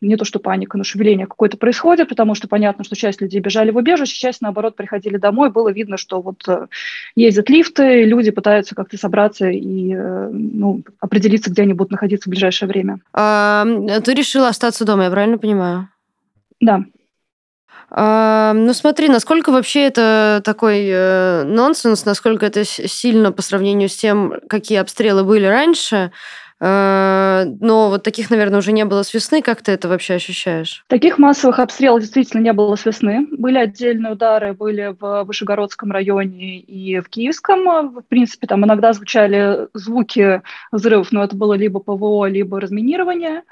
не 0.00 0.16
то 0.16 0.24
что 0.24 0.38
паника, 0.38 0.78
но 0.78 0.84
шевеление 0.84 1.26
какое-то 1.26 1.58
происходит, 1.58 2.08
потому 2.08 2.34
что 2.34 2.48
понятно, 2.48 2.84
что 2.84 2.96
часть 2.96 3.20
людей 3.20 3.40
бежали 3.40 3.70
в 3.70 3.76
убежище, 3.76 4.18
часть, 4.18 4.40
наоборот, 4.40 4.76
приходили 4.76 5.18
домой. 5.18 5.50
Было 5.50 5.70
видно, 5.70 5.98
что 5.98 6.22
вот 6.22 6.48
э, 6.48 6.68
ездят 7.16 7.50
лифты, 7.50 8.04
люди 8.04 8.30
пытаются 8.30 8.74
как-то 8.74 8.96
собраться 8.96 9.50
и 9.50 9.92
э, 9.92 10.30
ну, 10.32 10.82
определиться, 11.00 11.50
где 11.50 11.62
они 11.62 11.74
будут 11.74 11.90
находиться 11.90 12.30
в 12.30 12.32
ближайшее 12.32 12.66
время. 12.66 13.00
А, 13.12 13.66
ты 14.02 14.14
решила 14.14 14.48
остаться 14.48 14.86
дома, 14.86 15.04
я 15.04 15.10
правильно 15.10 15.36
понимаю? 15.36 15.90
Да. 16.60 16.82
Ну 17.88 18.72
смотри, 18.72 19.08
насколько 19.08 19.52
вообще 19.52 19.82
это 19.82 20.42
такой 20.44 20.86
э, 20.88 21.44
нонсенс, 21.44 22.04
насколько 22.04 22.44
это 22.44 22.64
сильно 22.64 23.30
по 23.30 23.42
сравнению 23.42 23.88
с 23.88 23.96
тем, 23.96 24.34
какие 24.48 24.78
обстрелы 24.78 25.22
были 25.22 25.46
раньше. 25.46 26.10
Э, 26.58 27.44
но 27.60 27.90
вот 27.90 28.02
таких, 28.02 28.30
наверное, 28.30 28.58
уже 28.58 28.72
не 28.72 28.84
было 28.84 29.02
с 29.02 29.12
весны. 29.12 29.42
Как 29.42 29.62
ты 29.62 29.72
это 29.72 29.88
вообще 29.88 30.14
ощущаешь? 30.14 30.84
Таких 30.88 31.18
массовых 31.18 31.58
обстрелов 31.58 32.00
действительно 32.00 32.40
не 32.40 32.52
было 32.52 32.76
с 32.76 32.84
весны. 32.84 33.26
Были 33.30 33.58
отдельные 33.58 34.12
удары, 34.12 34.54
были 34.54 34.94
в 34.98 35.24
Вышегородском 35.24 35.92
районе 35.92 36.58
и 36.58 37.00
в 37.00 37.08
Киевском. 37.08 37.90
В 37.94 38.02
принципе, 38.08 38.46
там 38.46 38.64
иногда 38.64 38.92
звучали 38.92 39.68
звуки 39.74 40.42
взрывов, 40.72 41.12
но 41.12 41.24
это 41.24 41.36
было 41.36 41.54
либо 41.54 41.80
ПВО, 41.80 42.26
либо 42.26 42.60
разминирование. 42.60 43.42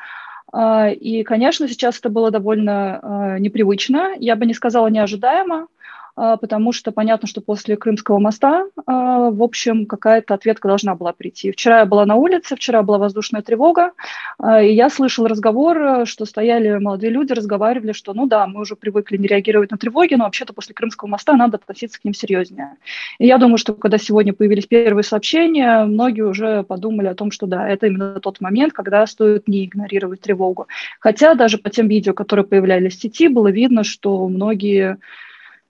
А, 0.52 0.88
и, 0.90 1.22
конечно, 1.22 1.68
сейчас 1.68 1.98
это 1.98 2.08
было 2.08 2.30
довольно 2.30 3.00
а, 3.02 3.38
непривычно. 3.38 4.14
Я 4.18 4.36
бы 4.36 4.46
не 4.46 4.54
сказала 4.54 4.88
неожидаемо. 4.88 5.68
А, 6.16 6.36
потому 6.36 6.72
что 6.72 6.92
понятно, 6.92 7.26
что 7.26 7.40
после 7.40 7.76
Крымского 7.76 8.18
моста, 8.18 8.66
а, 8.86 9.30
в 9.30 9.42
общем, 9.42 9.86
какая-то 9.86 10.34
ответка 10.34 10.68
должна 10.68 10.94
была 10.94 11.12
прийти. 11.12 11.50
Вчера 11.50 11.80
я 11.80 11.86
была 11.86 12.06
на 12.06 12.14
улице, 12.14 12.54
вчера 12.54 12.82
была 12.82 12.98
воздушная 12.98 13.42
тревога, 13.42 13.92
а, 14.38 14.62
и 14.62 14.72
я 14.72 14.90
слышала 14.90 15.28
разговор, 15.28 16.06
что 16.06 16.24
стояли 16.24 16.78
молодые 16.78 17.10
люди, 17.10 17.32
разговаривали, 17.32 17.92
что 17.92 18.14
ну 18.14 18.26
да, 18.26 18.46
мы 18.46 18.60
уже 18.60 18.76
привыкли 18.76 19.16
не 19.16 19.26
реагировать 19.26 19.72
на 19.72 19.76
тревоги, 19.76 20.14
но 20.14 20.24
вообще-то 20.24 20.52
после 20.52 20.74
Крымского 20.74 21.08
моста 21.08 21.32
надо 21.32 21.56
относиться 21.56 22.00
к 22.00 22.04
ним 22.04 22.14
серьезнее. 22.14 22.76
И 23.18 23.26
я 23.26 23.38
думаю, 23.38 23.58
что 23.58 23.74
когда 23.74 23.98
сегодня 23.98 24.32
появились 24.32 24.66
первые 24.66 25.02
сообщения, 25.02 25.84
многие 25.84 26.22
уже 26.22 26.62
подумали 26.62 27.08
о 27.08 27.14
том, 27.14 27.32
что 27.32 27.46
да, 27.46 27.68
это 27.68 27.86
именно 27.88 28.20
тот 28.20 28.40
момент, 28.40 28.72
когда 28.72 29.04
стоит 29.06 29.48
не 29.48 29.64
игнорировать 29.64 30.20
тревогу. 30.20 30.68
Хотя 31.00 31.34
даже 31.34 31.58
по 31.58 31.70
тем 31.70 31.88
видео, 31.88 32.12
которые 32.12 32.46
появлялись 32.46 32.96
в 32.96 33.00
сети, 33.00 33.26
было 33.26 33.48
видно, 33.48 33.82
что 33.82 34.28
многие 34.28 34.98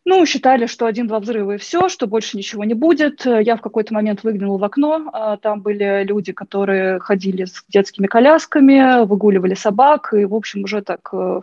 ну, 0.06 0.24
считали, 0.26 0.66
что 0.66 0.86
один-два 0.86 1.18
взрыва 1.18 1.52
и 1.52 1.58
все, 1.58 1.88
что 1.88 2.06
больше 2.06 2.36
ничего 2.36 2.64
не 2.64 2.74
будет. 2.74 3.24
Я 3.24 3.56
в 3.56 3.62
какой-то 3.62 3.94
момент 3.94 4.22
выглянула 4.22 4.58
в 4.58 4.64
окно. 4.64 5.08
А, 5.12 5.36
там 5.38 5.62
были 5.62 6.04
люди, 6.04 6.32
которые 6.32 7.00
ходили 7.00 7.46
с 7.46 7.64
детскими 7.68 8.06
колясками, 8.06 9.06
выгуливали 9.06 9.54
собак, 9.54 10.12
и, 10.12 10.26
в 10.26 10.34
общем, 10.34 10.64
уже 10.64 10.82
так 10.82 11.08
э, 11.12 11.40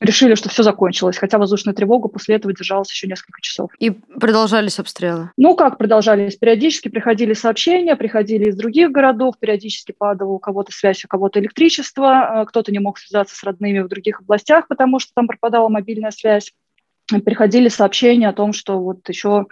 решили, 0.00 0.36
что 0.36 0.48
все 0.48 0.62
закончилось, 0.62 1.18
хотя 1.18 1.38
воздушная 1.38 1.74
тревога 1.74 2.08
после 2.08 2.36
этого 2.36 2.54
держалась 2.54 2.90
еще 2.90 3.08
несколько 3.08 3.40
часов. 3.40 3.72
И 3.80 3.90
продолжались 3.90 4.78
обстрелы? 4.78 5.30
Ну, 5.36 5.56
как 5.56 5.76
продолжались? 5.76 6.36
Периодически 6.36 6.88
приходили 6.88 7.32
сообщения, 7.32 7.96
приходили 7.96 8.50
из 8.50 8.56
других 8.56 8.92
городов, 8.92 9.34
периодически 9.40 9.92
падала 9.92 10.30
у 10.30 10.38
кого-то 10.38 10.70
связь, 10.72 11.04
у 11.04 11.08
кого-то 11.08 11.40
электричество, 11.40 12.44
кто-то 12.48 12.70
не 12.70 12.78
мог 12.78 12.98
связаться 12.98 13.34
с 13.34 13.42
родными 13.42 13.80
в 13.80 13.88
других 13.88 14.20
областях, 14.20 14.68
потому 14.68 15.00
что 15.00 15.12
там 15.14 15.26
пропадала 15.26 15.68
мобильная 15.68 16.12
связь 16.12 16.52
приходили 17.24 17.68
сообщения 17.68 18.28
о 18.28 18.32
том, 18.32 18.52
что 18.52 18.78
вот 18.80 19.08
еще 19.08 19.46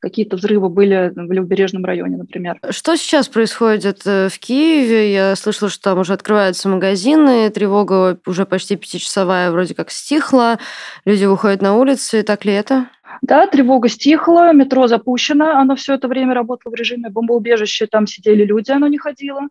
какие-то 0.00 0.36
взрывы 0.36 0.68
были 0.68 1.12
в 1.14 1.30
левобережном 1.30 1.84
районе, 1.84 2.16
например. 2.16 2.58
Что 2.70 2.96
сейчас 2.96 3.28
происходит 3.28 4.00
э, 4.06 4.28
в 4.30 4.38
Киеве? 4.38 5.12
Я 5.12 5.36
слышала, 5.36 5.70
что 5.70 5.82
там 5.82 5.98
уже 5.98 6.14
открываются 6.14 6.68
магазины, 6.68 7.50
тревога 7.50 8.18
уже 8.26 8.46
почти 8.46 8.76
пятичасовая 8.76 9.50
вроде 9.50 9.74
как 9.74 9.90
стихла, 9.90 10.58
люди 11.04 11.26
выходят 11.26 11.60
на 11.60 11.76
улицы. 11.76 12.22
Так 12.22 12.44
ли 12.44 12.52
это? 12.54 12.86
Да, 13.22 13.46
тревога 13.46 13.88
стихла, 13.88 14.52
метро 14.52 14.86
запущено, 14.86 15.50
оно 15.58 15.76
все 15.76 15.94
это 15.94 16.08
время 16.08 16.32
работало 16.32 16.72
в 16.72 16.74
режиме 16.74 17.10
бомбоубежища, 17.10 17.86
там 17.86 18.06
сидели 18.06 18.44
люди, 18.44 18.70
оно 18.70 18.86
не 18.86 18.98
ходило. 18.98 19.42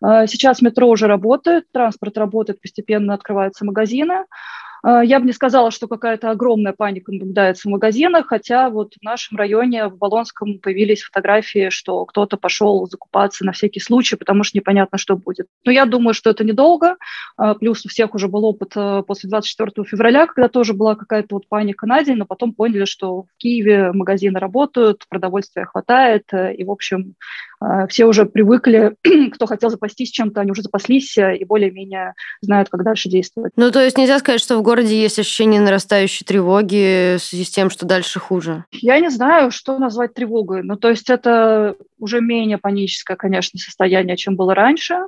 А, 0.00 0.26
сейчас 0.26 0.62
метро 0.62 0.88
уже 0.88 1.06
работает, 1.06 1.64
транспорт 1.72 2.16
работает, 2.16 2.60
постепенно 2.60 3.12
открываются 3.12 3.64
магазины. 3.64 4.24
А, 4.82 5.04
я 5.04 5.20
бы 5.20 5.26
не 5.26 5.32
сказала, 5.32 5.70
что 5.70 5.88
какая-то 5.88 6.30
огромная 6.30 6.72
паника 6.72 7.12
наблюдается 7.12 7.68
в 7.68 7.72
магазинах, 7.72 8.26
хотя 8.26 8.68
вот 8.68 8.94
в 9.00 9.04
нашем 9.04 9.38
районе, 9.38 9.86
в 9.86 9.96
Болонском, 9.96 10.58
появились 10.58 11.02
фотографии, 11.02 11.70
что 11.70 12.04
кто-то 12.04 12.36
пошел 12.36 12.86
закупаться 12.86 13.44
на 13.44 13.52
всякий 13.52 13.80
случай, 13.80 14.16
потому 14.16 14.42
что 14.44 14.58
непонятно, 14.58 14.98
что 14.98 15.16
будет. 15.16 15.46
Но 15.64 15.72
я 15.72 15.86
думаю, 15.86 16.14
что 16.14 16.30
это 16.30 16.44
недолго. 16.44 16.96
А, 17.36 17.54
плюс 17.54 17.84
у 17.86 17.88
всех 17.88 18.14
уже 18.14 18.28
был 18.28 18.44
опыт 18.44 18.72
э, 18.76 19.02
после 19.06 19.28
24 19.30 19.86
февраля, 19.86 20.26
когда 20.26 20.48
тоже 20.48 20.74
была 20.74 20.96
какая-то 20.96 21.36
вот 21.36 21.48
паника 21.48 21.86
на 21.86 22.02
день, 22.02 22.16
но 22.16 22.26
потом 22.26 22.52
поняли, 22.52 22.84
что 22.84 23.22
в 23.22 23.26
Киеве 23.38 23.92
магазины 23.92 24.38
работают, 24.38 25.04
продовольствия 25.08 25.64
хватает, 25.64 26.24
э, 26.32 26.54
и, 26.54 26.64
в 26.64 26.70
общем, 26.70 27.14
все 27.88 28.06
уже 28.06 28.26
привыкли, 28.26 28.96
кто 29.32 29.46
хотел 29.46 29.70
запастись 29.70 30.10
чем-то, 30.10 30.40
они 30.40 30.50
уже 30.50 30.62
запаслись 30.62 31.16
и 31.16 31.44
более-менее 31.44 32.14
знают, 32.40 32.68
как 32.68 32.84
дальше 32.84 33.08
действовать. 33.08 33.52
Ну, 33.56 33.70
то 33.70 33.82
есть 33.82 33.98
нельзя 33.98 34.18
сказать, 34.18 34.40
что 34.40 34.58
в 34.58 34.62
городе 34.62 35.00
есть 35.00 35.18
ощущение 35.18 35.60
нарастающей 35.60 36.24
тревоги 36.24 37.16
в 37.16 37.22
связи 37.22 37.44
с 37.44 37.50
тем, 37.50 37.70
что 37.70 37.86
дальше 37.86 38.20
хуже? 38.20 38.64
Я 38.72 38.98
не 39.00 39.10
знаю, 39.10 39.50
что 39.50 39.78
назвать 39.78 40.14
тревогой. 40.14 40.62
Ну, 40.62 40.76
то 40.76 40.88
есть 40.88 41.10
это 41.10 41.76
уже 41.98 42.20
менее 42.20 42.58
паническое, 42.58 43.16
конечно, 43.16 43.58
состояние, 43.58 44.16
чем 44.16 44.36
было 44.36 44.54
раньше. 44.54 45.06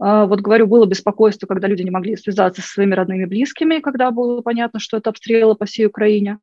А, 0.00 0.26
вот 0.26 0.40
говорю, 0.40 0.66
было 0.66 0.86
беспокойство, 0.86 1.46
когда 1.46 1.68
люди 1.68 1.82
не 1.82 1.90
могли 1.90 2.16
связаться 2.16 2.62
со 2.62 2.68
своими 2.68 2.94
родными 2.94 3.22
и 3.22 3.26
близкими, 3.26 3.78
когда 3.78 4.10
было 4.10 4.40
понятно, 4.40 4.80
что 4.80 4.96
это 4.96 5.10
обстрелы 5.10 5.54
по 5.54 5.66
всей 5.66 5.86
Украине. 5.86 6.38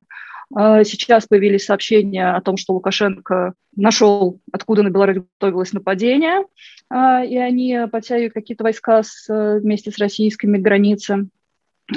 А, 0.53 0.83
сейчас 0.83 1.27
появились 1.27 1.65
сообщения 1.65 2.31
о 2.31 2.41
том, 2.41 2.57
что 2.57 2.73
Лукашенко 2.73 3.53
нашел, 3.75 4.39
откуда 4.51 4.83
на 4.83 4.89
Беларусь 4.89 5.23
готовилось 5.39 5.73
нападение, 5.73 6.45
а, 6.89 7.23
и 7.23 7.37
они 7.37 7.77
подтягивают 7.91 8.33
какие-то 8.33 8.63
войска 8.63 9.03
с, 9.03 9.27
вместе 9.59 9.91
с 9.91 9.97
российскими 9.97 10.57
границами. 10.57 11.29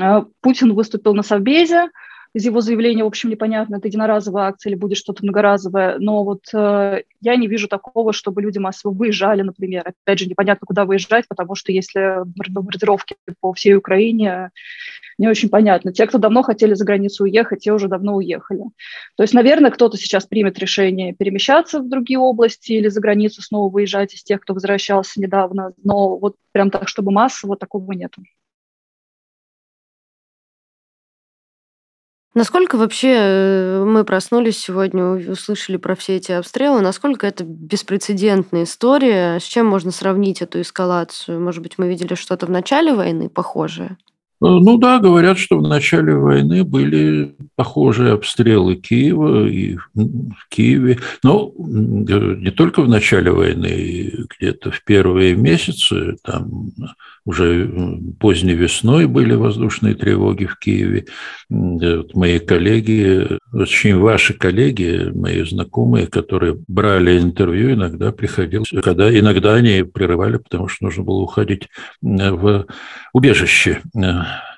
А, 0.01 0.25
Путин 0.41 0.75
выступил 0.75 1.15
на 1.15 1.23
Совбезе, 1.23 1.89
из 2.35 2.45
его 2.45 2.61
заявления, 2.61 3.05
в 3.05 3.07
общем, 3.07 3.31
непонятно, 3.31 3.77
это 3.77 3.87
единоразовая 3.87 4.45
акция 4.45 4.71
или 4.71 4.77
будет 4.77 4.99
что-то 4.99 5.23
многоразовое, 5.23 5.99
но 5.99 6.25
вот 6.25 6.43
э, 6.53 7.03
я 7.21 7.37
не 7.37 7.47
вижу 7.47 7.69
такого, 7.69 8.13
чтобы 8.13 8.43
люди 8.43 8.59
массово 8.59 8.93
выезжали, 8.93 9.43
например. 9.43 9.95
Опять 10.05 10.19
же, 10.19 10.27
непонятно, 10.27 10.67
куда 10.67 10.85
выезжать, 10.85 11.29
потому 11.29 11.55
что 11.55 11.71
если 11.71 12.23
бомбардировки 12.25 13.15
по 13.41 13.53
всей 13.53 13.77
Украине, 13.77 14.51
не 15.17 15.29
очень 15.29 15.49
понятно. 15.49 15.93
Те, 15.93 16.09
кто 16.09 16.19
давно 16.19 16.43
хотели 16.43 16.75
за 16.75 16.85
границу 16.85 17.23
уехать, 17.23 17.61
те 17.61 17.73
уже 17.73 17.87
давно 17.87 18.17
уехали. 18.17 18.65
То 19.17 19.23
есть, 19.23 19.33
наверное, 19.33 19.71
кто-то 19.71 19.97
сейчас 19.97 20.27
примет 20.27 20.59
решение 20.59 21.15
перемещаться 21.15 21.79
в 21.79 21.89
другие 21.89 22.19
области 22.19 22.73
или 22.73 22.89
за 22.89 23.01
границу 23.01 23.43
снова 23.43 23.71
выезжать 23.71 24.13
из 24.15 24.25
тех, 24.25 24.41
кто 24.41 24.55
возвращался 24.55 25.21
недавно, 25.21 25.73
но 25.85 26.17
вот 26.17 26.35
прям 26.51 26.71
так, 26.71 26.89
чтобы 26.89 27.13
массово, 27.13 27.57
такого 27.57 27.93
нету. 27.93 28.23
Насколько 32.35 32.77
вообще 32.77 33.15
э, 33.17 33.85
мы 33.85 34.05
проснулись 34.05 34.59
сегодня, 34.59 35.31
услышали 35.31 35.77
про 35.77 35.95
все 35.95 36.17
эти 36.17 36.33
обстрелы, 36.33 36.81
насколько 36.81 37.29
это 37.29 37.45
беспрецедентная 37.45 38.65
история, 38.65 39.39
с 39.39 39.45
чем 39.45 39.67
можно 39.67 39.93
сравнить 39.93 40.43
эту 40.43 40.61
эскалацию? 40.61 41.41
Может 41.41 41.63
быть, 41.63 41.79
мы 41.79 41.89
видели 41.89 42.15
что-то 42.15 42.47
в 42.47 42.51
начале 42.51 42.93
войны 42.93 43.29
похожее? 43.29 43.99
Э, 44.45 44.59
ну 44.61 44.77
да, 44.77 44.99
говорят, 44.99 45.39
что 45.39 45.59
в 45.59 45.63
начале 45.63 46.15
войны 46.15 46.65
были 46.65 47.35
похожие 47.57 48.13
обстрелы 48.13 48.77
Киева 48.77 49.47
и 49.47 49.77
в 49.95 50.49
Киеве. 50.51 50.99
Но 51.23 51.53
не 51.57 52.51
только 52.51 52.83
в 52.83 52.89
начале 52.89 53.31
войны, 53.31 54.13
где-то 54.37 54.71
в 54.71 54.85
первые 54.85 55.35
месяцы, 55.35 56.17
там 56.23 56.73
уже 57.25 57.71
поздней 58.21 58.55
весной 58.55 59.07
были 59.07 59.35
воздушные 59.35 59.95
тревоги 59.95 60.45
в 60.45 60.59
Киеве. 60.59 61.07
Вот 61.49 62.15
мои 62.15 62.39
коллеги, 62.39 63.39
очень 63.53 63.97
ваши 63.97 64.35
коллеги, 64.35 65.11
мои 65.15 65.43
знакомые, 65.45 66.07
которые 66.07 66.59
брали 66.69 67.19
интервью, 67.19 67.73
иногда 67.73 68.13
приходилось, 68.13 68.71
когда 68.83 69.17
иногда 69.17 69.55
они 69.55 69.85
прерывали, 69.85 70.37
потому 70.37 70.69
что 70.69 70.85
нужно 70.85 71.03
было 71.03 71.21
уходить 71.21 71.69
в 72.03 72.67
убежище. 73.15 73.81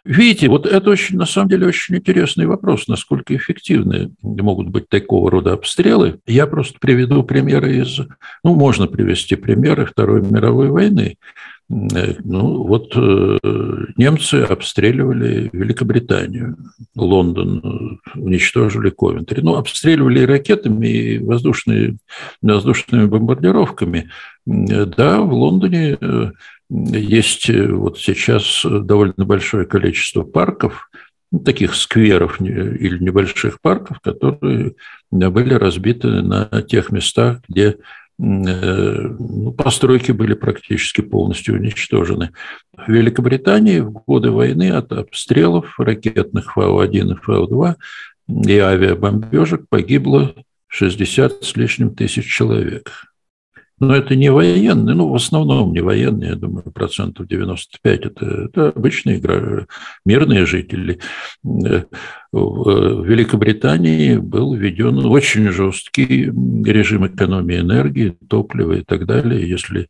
Видите, 0.06 0.48
вот 0.48 0.66
это 0.66 0.90
очень, 0.90 1.16
на 1.18 1.26
самом 1.26 1.48
деле, 1.48 1.66
очень 1.66 1.96
интересный 1.96 2.46
вопрос, 2.46 2.86
насколько 2.86 3.34
эффективны 3.34 4.12
могут 4.22 4.68
быть 4.68 4.88
такого 4.88 5.32
рода 5.32 5.52
обстрелы. 5.52 6.20
Я 6.26 6.46
просто 6.46 6.78
приведу 6.78 7.24
примеры 7.24 7.78
из, 7.78 7.98
ну, 8.44 8.54
можно 8.54 8.86
привести 8.86 9.34
примеры 9.34 9.84
Второй 9.84 10.22
мировой 10.22 10.68
войны. 10.68 11.16
Э, 11.68 12.14
ну, 12.22 12.62
вот 12.62 12.92
э, 12.94 13.38
немцы 13.96 14.34
обстреливали 14.42 15.50
Великобританию, 15.52 16.56
Лондон, 16.94 17.98
э, 18.14 18.18
уничтожили 18.20 18.90
Ковентри. 18.90 19.40
Ну, 19.40 19.56
обстреливали 19.56 20.20
и 20.20 20.26
ракетами, 20.26 20.86
и 20.86 21.18
воздушные, 21.18 21.96
воздушными 22.42 23.06
бомбардировками. 23.06 24.08
Да, 24.46 25.20
в 25.22 25.32
Лондоне 25.32 25.98
есть 26.70 27.48
вот 27.48 27.98
сейчас 27.98 28.64
довольно 28.64 29.24
большое 29.24 29.66
количество 29.66 30.22
парков, 30.22 30.90
ну, 31.32 31.40
таких 31.40 31.74
скверов 31.74 32.40
или 32.40 33.02
небольших 33.02 33.60
парков, 33.60 34.00
которые 34.00 34.74
были 35.10 35.54
разбиты 35.54 36.08
на 36.22 36.46
тех 36.62 36.90
местах, 36.90 37.40
где 37.48 37.76
Э, 38.18 39.08
ну, 39.18 39.52
постройки 39.52 40.12
были 40.12 40.34
практически 40.34 41.02
полностью 41.02 41.54
уничтожены. 41.54 42.32
В 42.74 42.90
Великобритании 42.90 43.80
в 43.80 43.90
годы 43.90 44.30
войны 44.30 44.70
от 44.70 44.92
обстрелов 44.92 45.78
ракетных 45.78 46.54
Фау-1 46.54 47.12
и 47.12 47.16
Фау-2 47.16 47.74
и 48.46 48.58
авиабомбежек 48.58 49.68
погибло 49.68 50.34
60 50.68 51.44
с 51.44 51.56
лишним 51.56 51.94
тысяч 51.94 52.26
человек. 52.26 52.90
Но 53.78 53.94
это 53.94 54.16
не 54.16 54.30
военные, 54.30 54.94
ну, 54.94 55.08
в 55.08 55.14
основном 55.14 55.72
не 55.72 55.80
военные, 55.80 56.30
я 56.30 56.36
думаю, 56.36 56.62
процентов 56.72 57.26
95 57.26 58.00
это, 58.06 58.26
это 58.26 58.68
обычные 58.68 59.20
мирные 60.04 60.46
жители. 60.46 60.98
Э, 61.44 61.82
в 62.32 63.04
Великобритании 63.04 64.16
был 64.16 64.54
введен 64.54 65.04
очень 65.04 65.50
жесткий 65.50 66.24
режим 66.24 67.06
экономии 67.06 67.60
энергии, 67.60 68.16
топлива 68.28 68.74
и 68.74 68.82
так 68.82 69.06
далее. 69.06 69.48
Если 69.48 69.88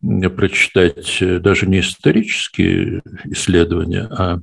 прочитать 0.00 1.18
даже 1.20 1.66
не 1.66 1.80
исторические 1.80 3.02
исследования, 3.24 4.06
а 4.10 4.38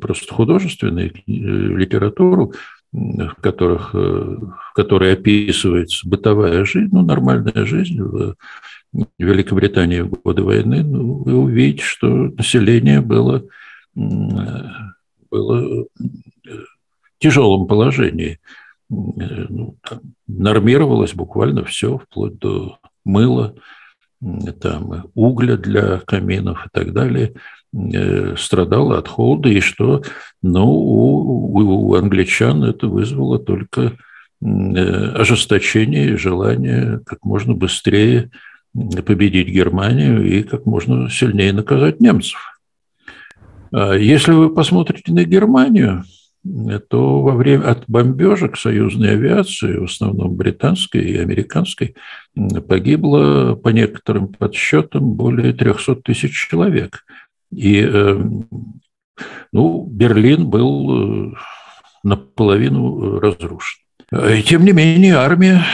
просто 0.00 0.34
художественную 0.34 1.10
э, 1.10 1.20
литературу, 1.26 2.52
в 2.96 3.34
которых, 3.42 3.94
э, 3.94 3.98
в 3.98 4.72
которой 4.74 5.12
описывается 5.12 6.08
бытовая 6.08 6.64
жизнь, 6.64 6.88
ну, 6.92 7.02
нормальная 7.02 7.66
жизнь 7.66 8.00
в 8.00 8.36
Великобритании 9.18 10.00
в 10.00 10.10
годы 10.10 10.42
войны, 10.42 10.82
ну, 10.82 11.22
вы 11.22 11.34
увидите, 11.34 11.82
что 11.84 12.08
население 12.08 13.02
было, 13.02 13.44
было 13.94 14.26
в 15.30 15.88
тяжелом 17.18 17.66
положении. 17.66 18.40
Ну, 18.88 19.76
нормировалось 20.26 21.12
буквально 21.12 21.64
все, 21.64 21.98
вплоть 21.98 22.38
до 22.38 22.78
мыла, 23.04 23.54
там, 24.60 25.10
угля 25.14 25.56
для 25.56 25.98
каминов 25.98 26.66
и 26.66 26.68
так 26.72 26.92
далее– 26.94 27.34
Э, 27.65 27.65
страдала 28.38 28.98
от 28.98 29.08
холода, 29.08 29.48
и 29.48 29.60
что 29.60 30.02
ну, 30.42 30.66
у, 30.66 31.88
у 31.88 31.94
англичан 31.94 32.64
это 32.64 32.88
вызвало 32.88 33.38
только 33.38 33.92
э, 34.42 34.46
ожесточение 35.14 36.10
и 36.10 36.16
желание 36.16 37.00
как 37.04 37.24
можно 37.24 37.54
быстрее 37.54 38.30
победить 38.74 39.48
Германию 39.48 40.24
и 40.24 40.42
как 40.42 40.66
можно 40.66 41.08
сильнее 41.10 41.52
наказать 41.52 42.00
немцев. 42.00 42.38
А 43.72 43.94
если 43.94 44.32
вы 44.32 44.54
посмотрите 44.54 45.12
на 45.12 45.24
Германию, 45.24 46.04
то 46.88 47.22
во 47.22 47.34
время 47.34 47.70
от 47.70 47.84
бомбежек 47.88 48.56
союзной 48.56 49.12
авиации, 49.12 49.78
в 49.78 49.84
основном 49.84 50.34
британской 50.34 51.02
и 51.02 51.16
американской, 51.16 51.94
погибло, 52.68 53.54
по 53.54 53.70
некоторым 53.70 54.28
подсчетам, 54.28 55.14
более 55.14 55.52
300 55.52 55.96
тысяч 55.96 56.48
человек. 56.48 57.04
И 57.52 57.80
эм, 57.80 58.48
ну, 59.52 59.86
Берлин 59.90 60.48
был 60.48 61.30
э, 61.30 61.34
наполовину 62.02 63.18
разрушен. 63.20 63.80
И 64.12 64.42
тем 64.42 64.64
не 64.64 64.72
менее 64.72 65.16
армия, 65.16 65.64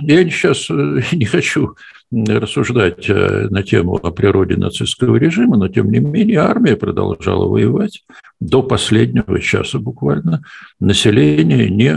я 0.00 0.22
сейчас 0.24 0.70
э, 0.70 1.00
не 1.12 1.24
хочу 1.24 1.74
рассуждать 2.12 3.08
э, 3.08 3.46
на 3.50 3.62
тему 3.62 3.94
о 3.94 4.10
природе 4.10 4.56
нацистского 4.56 5.16
режима, 5.16 5.56
но 5.56 5.68
тем 5.68 5.90
не 5.90 6.00
менее 6.00 6.40
армия 6.40 6.76
продолжала 6.76 7.46
воевать 7.46 8.04
до 8.40 8.62
последнего 8.62 9.40
часа 9.40 9.78
буквально. 9.78 10.42
Население 10.80 11.70
не 11.70 11.96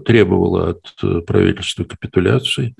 требовало 0.00 0.70
от 0.70 1.24
правительства 1.26 1.84
капитуляции. 1.84 2.74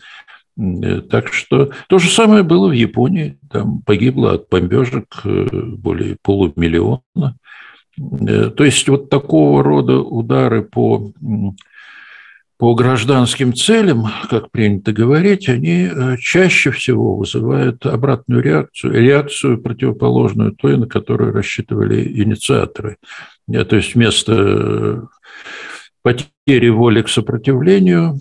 Э, 0.58 1.00
так 1.00 1.32
что 1.32 1.70
то 1.88 1.98
же 1.98 2.10
самое 2.10 2.42
было 2.42 2.68
в 2.68 2.72
Японии. 2.72 3.38
Там 3.50 3.82
погибло 3.82 4.34
от 4.34 4.48
бомбежек 4.48 5.06
э, 5.24 5.46
более 5.50 6.16
полумиллиона. 6.22 7.02
Э, 7.98 8.50
то 8.50 8.64
есть 8.64 8.88
вот 8.88 9.10
такого 9.10 9.62
рода 9.62 9.98
удары 9.98 10.62
по, 10.62 11.12
по 12.58 12.74
гражданским 12.74 13.54
целям, 13.54 14.06
как 14.28 14.50
принято 14.50 14.92
говорить, 14.92 15.48
они 15.48 15.88
чаще 16.18 16.70
всего 16.72 17.16
вызывают 17.16 17.86
обратную 17.86 18.42
реакцию, 18.42 18.92
реакцию 18.92 19.62
противоположную 19.62 20.52
той, 20.52 20.76
на 20.76 20.86
которую 20.86 21.32
рассчитывали 21.32 22.22
инициаторы. 22.22 22.96
То 23.50 23.76
есть 23.76 23.94
вместо 23.94 25.08
потери 26.02 26.68
воли 26.68 27.02
к 27.02 27.08
сопротивлению 27.08 28.18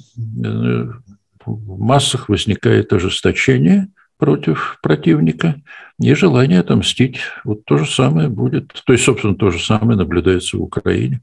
в 1.55 1.79
массах 1.79 2.29
возникает 2.29 2.93
ожесточение 2.93 3.89
против 4.17 4.77
противника 4.83 5.55
и 5.99 6.13
желание 6.13 6.59
отомстить. 6.59 7.19
Вот 7.43 7.65
то 7.65 7.77
же 7.77 7.89
самое 7.89 8.27
будет, 8.27 8.73
то 8.85 8.93
есть, 8.93 9.05
собственно, 9.05 9.35
то 9.35 9.49
же 9.49 9.63
самое 9.63 9.97
наблюдается 9.97 10.57
в 10.57 10.61
Украине. 10.61 11.21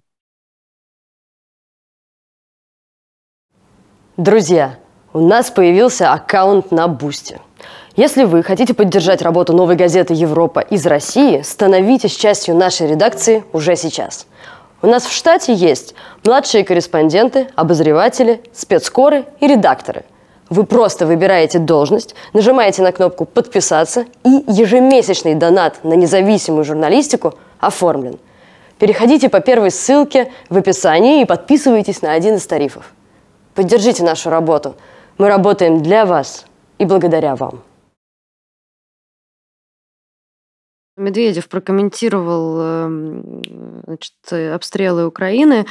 Друзья, 4.16 4.78
у 5.12 5.20
нас 5.20 5.50
появился 5.50 6.12
аккаунт 6.12 6.72
на 6.72 6.88
Бусте. 6.88 7.40
Если 7.96 8.24
вы 8.24 8.42
хотите 8.42 8.74
поддержать 8.74 9.22
работу 9.22 9.54
новой 9.54 9.76
газеты 9.76 10.14
«Европа» 10.14 10.60
из 10.60 10.86
России, 10.86 11.42
становитесь 11.42 12.16
частью 12.16 12.54
нашей 12.54 12.88
редакции 12.88 13.44
уже 13.52 13.76
сейчас. 13.76 14.26
У 14.82 14.86
нас 14.86 15.04
в 15.04 15.12
штате 15.12 15.54
есть 15.54 15.94
младшие 16.24 16.64
корреспонденты, 16.64 17.48
обозреватели, 17.56 18.42
спецкоры 18.52 19.26
и 19.40 19.46
редакторы– 19.46 20.04
вы 20.48 20.64
просто 20.64 21.06
выбираете 21.06 21.58
должность, 21.58 22.14
нажимаете 22.32 22.82
на 22.82 22.92
кнопку 22.92 23.24
«Подписаться» 23.24 24.06
и 24.24 24.44
ежемесячный 24.46 25.34
донат 25.34 25.82
на 25.84 25.94
независимую 25.94 26.64
журналистику 26.64 27.34
оформлен. 27.58 28.18
Переходите 28.78 29.28
по 29.28 29.40
первой 29.40 29.70
ссылке 29.70 30.30
в 30.50 30.56
описании 30.56 31.22
и 31.22 31.24
подписывайтесь 31.24 32.02
на 32.02 32.12
один 32.12 32.34
из 32.34 32.46
тарифов. 32.46 32.92
Поддержите 33.54 34.04
нашу 34.04 34.30
работу. 34.30 34.76
Мы 35.18 35.28
работаем 35.28 35.82
для 35.82 36.04
вас 36.04 36.44
и 36.78 36.84
благодаря 36.84 37.34
вам. 37.36 37.62
Медведев 40.98 41.48
прокомментировал 41.48 42.60
эм, 42.60 43.42
значит, 43.86 44.14
обстрелы 44.54 45.06
Украины 45.06 45.66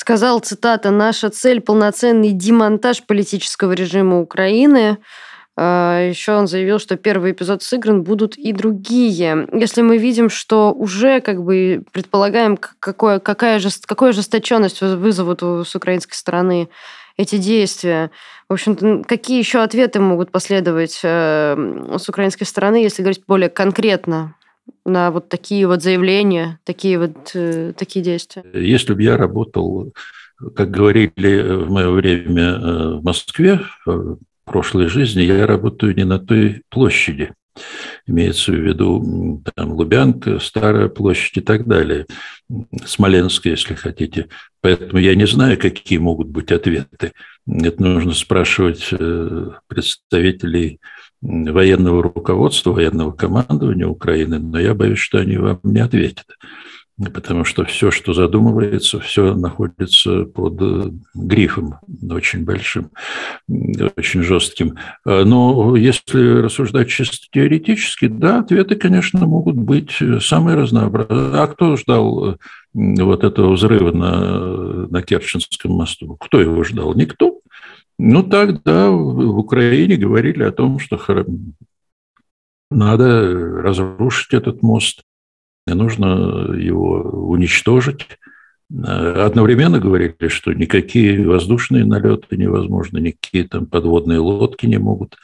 сказал, 0.00 0.40
цитата, 0.40 0.90
«Наша 0.90 1.28
цель– 1.28 1.60
полноценный 1.60 2.32
демонтаж 2.32 3.02
политического 3.02 3.72
режима 3.72 4.18
Украины». 4.20 4.96
А, 5.58 6.08
Еще 6.08 6.32
он 6.32 6.46
заявил, 6.46 6.78
что 6.78 6.96
первый 6.96 7.32
эпизод 7.32 7.62
сыгран, 7.62 8.02
будут 8.02 8.38
и 8.38 8.52
другие. 8.54 9.46
Если 9.52 9.82
мы 9.82 9.98
видим, 9.98 10.30
что 10.30 10.72
уже 10.72 11.20
как 11.20 11.44
бы 11.44 11.82
предполагаем, 11.92 12.56
какое, 12.56 13.18
какая 13.18 13.58
же, 13.58 13.68
какую 13.84 14.10
ожесточенность 14.10 14.80
вызовут 14.80 15.42
с 15.42 15.74
украинской 15.74 16.14
стороны 16.14 16.70
эти 17.18 17.36
действия, 17.36 18.10
в 18.48 18.54
общем-то, 18.54 19.02
какие 19.06 19.38
еще 19.38 19.58
ответы 19.58 20.00
могут 20.00 20.30
последовать 20.30 21.00
э, 21.02 21.96
с 21.98 22.08
украинской 22.08 22.44
стороны, 22.44 22.76
если 22.76 23.02
говорить 23.02 23.24
более 23.26 23.50
конкретно? 23.50 24.34
На 24.84 25.10
вот 25.10 25.28
такие 25.28 25.66
вот 25.66 25.82
заявления, 25.82 26.58
такие 26.64 26.98
вот 26.98 27.30
э, 27.34 27.72
такие 27.76 28.04
действия? 28.04 28.44
Если 28.54 28.94
бы 28.94 29.02
я 29.02 29.16
работал, 29.16 29.92
как 30.54 30.70
говорили 30.70 31.42
в 31.64 31.70
мое 31.70 31.90
время 31.90 32.42
э, 32.42 32.94
в 32.96 33.04
Москве, 33.04 33.60
в 33.86 34.18
прошлой 34.44 34.88
жизни, 34.88 35.22
я 35.22 35.46
работаю 35.46 35.94
не 35.94 36.04
на 36.04 36.18
той 36.18 36.62
площади. 36.68 37.32
Имеется 38.06 38.52
в 38.52 38.56
виду 38.56 39.42
там, 39.54 39.72
Лубянка, 39.72 40.38
Старая 40.38 40.88
площадь 40.88 41.38
и 41.38 41.40
так 41.40 41.66
далее. 41.66 42.06
Смоленская, 42.84 43.52
если 43.52 43.74
хотите. 43.74 44.28
Поэтому 44.60 44.98
я 44.98 45.14
не 45.14 45.26
знаю, 45.26 45.58
какие 45.58 45.98
могут 45.98 46.28
быть 46.28 46.52
ответы. 46.52 47.12
Это 47.48 47.82
нужно 47.82 48.12
спрашивать 48.12 48.88
э, 48.92 49.50
представителей 49.66 50.80
военного 51.22 52.02
руководства, 52.02 52.72
военного 52.72 53.12
командования 53.12 53.86
Украины, 53.86 54.38
но 54.38 54.58
я 54.58 54.74
боюсь, 54.74 54.98
что 54.98 55.18
они 55.18 55.36
вам 55.36 55.60
не 55.62 55.80
ответят. 55.80 56.26
Потому 57.14 57.44
что 57.44 57.64
все, 57.64 57.90
что 57.90 58.12
задумывается, 58.12 59.00
все 59.00 59.34
находится 59.34 60.24
под 60.24 60.60
э, 60.60 60.90
грифом 61.14 61.76
очень 62.10 62.44
большим, 62.44 62.90
очень 63.96 64.22
жестким. 64.22 64.76
А, 65.06 65.24
но 65.24 65.76
если 65.76 66.42
рассуждать 66.42 66.90
чисто 66.90 67.16
теоретически, 67.32 68.06
да, 68.06 68.40
ответы, 68.40 68.76
конечно, 68.76 69.24
могут 69.26 69.56
быть 69.56 69.96
самые 70.20 70.58
разнообразные. 70.58 71.40
А 71.40 71.46
кто 71.46 71.76
ждал 71.76 72.32
э, 72.32 72.36
вот 72.72 73.24
этого 73.24 73.52
взрыва 73.52 73.92
на, 73.92 74.86
на 74.88 75.02
Керченском 75.02 75.72
мосту? 75.72 76.16
Кто 76.20 76.40
его 76.40 76.62
ждал? 76.64 76.94
Никто. 76.94 77.40
Ну, 77.98 78.22
тогда 78.22 78.90
в 78.90 79.38
Украине 79.38 79.96
говорили 79.96 80.42
о 80.42 80.52
том, 80.52 80.78
что 80.78 80.98
надо 82.70 83.34
разрушить 83.62 84.32
этот 84.32 84.62
мост, 84.62 85.02
и 85.66 85.74
нужно 85.74 86.54
его 86.54 87.02
уничтожить. 87.28 88.06
Одновременно 88.72 89.80
говорили, 89.80 90.28
что 90.28 90.52
никакие 90.52 91.26
воздушные 91.26 91.84
налеты 91.84 92.36
невозможны, 92.36 92.98
никакие 92.98 93.48
там 93.48 93.66
подводные 93.66 94.20
лодки 94.20 94.66
не 94.66 94.78
могут 94.78 95.16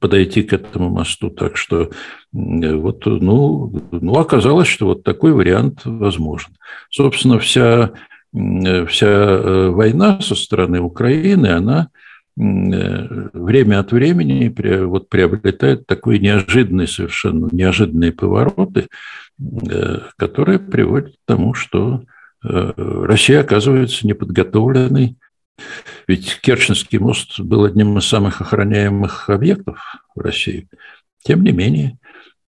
подойти 0.00 0.42
к 0.42 0.52
этому 0.52 0.90
мосту. 0.90 1.30
Так 1.30 1.56
что 1.56 1.90
вот, 2.32 3.06
ну, 3.06 3.82
ну, 3.90 4.18
оказалось, 4.18 4.68
что 4.68 4.86
вот 4.86 5.02
такой 5.02 5.32
вариант 5.32 5.82
возможен. 5.84 6.52
Собственно, 6.90 7.38
вся, 7.38 7.92
вся 8.32 9.06
э, 9.06 9.68
война 9.70 10.20
со 10.20 10.34
стороны 10.34 10.80
Украины, 10.80 11.46
она 11.46 11.88
время 12.36 13.80
от 13.80 13.92
времени 13.92 14.54
вот 14.84 15.08
приобретает 15.08 15.86
такой 15.86 16.18
неожиданный, 16.18 16.86
совершенно 16.86 17.48
неожиданные 17.50 18.12
повороты, 18.12 18.88
которые 20.16 20.58
приводят 20.58 21.14
к 21.14 21.18
тому, 21.24 21.54
что 21.54 22.02
Россия 22.42 23.40
оказывается 23.40 24.06
неподготовленной. 24.06 25.16
Ведь 26.06 26.40
Керченский 26.40 26.98
мост 26.98 27.40
был 27.40 27.64
одним 27.64 27.98
из 27.98 28.06
самых 28.06 28.40
охраняемых 28.40 29.30
объектов 29.30 29.78
в 30.14 30.20
России. 30.20 30.68
Тем 31.24 31.42
не 31.42 31.52
менее, 31.52 31.98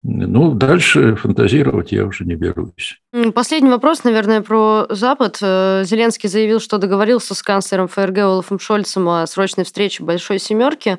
ну, 0.03 0.53
дальше 0.53 1.17
фантазировать 1.17 1.93
я 1.93 2.05
уже 2.05 2.25
не 2.25 2.35
берусь. 2.35 3.01
Последний 3.35 3.71
вопрос, 3.71 4.05
наверное, 4.05 4.43
про 4.43 4.87
Запад. 4.91 5.39
Э, 5.41 5.83
Зеленский 5.85 6.29
заявил, 6.29 6.61
что 6.61 6.79
договорился 6.79 7.35
с 7.35 7.43
канцлером 7.43 7.89
ФРГ 7.89 8.19
Олафом 8.19 8.59
Шольцем 8.59 9.09
о 9.09 9.27
срочной 9.27 9.65
встрече 9.65 10.05
Большой 10.05 10.39
Семерки 10.39 10.99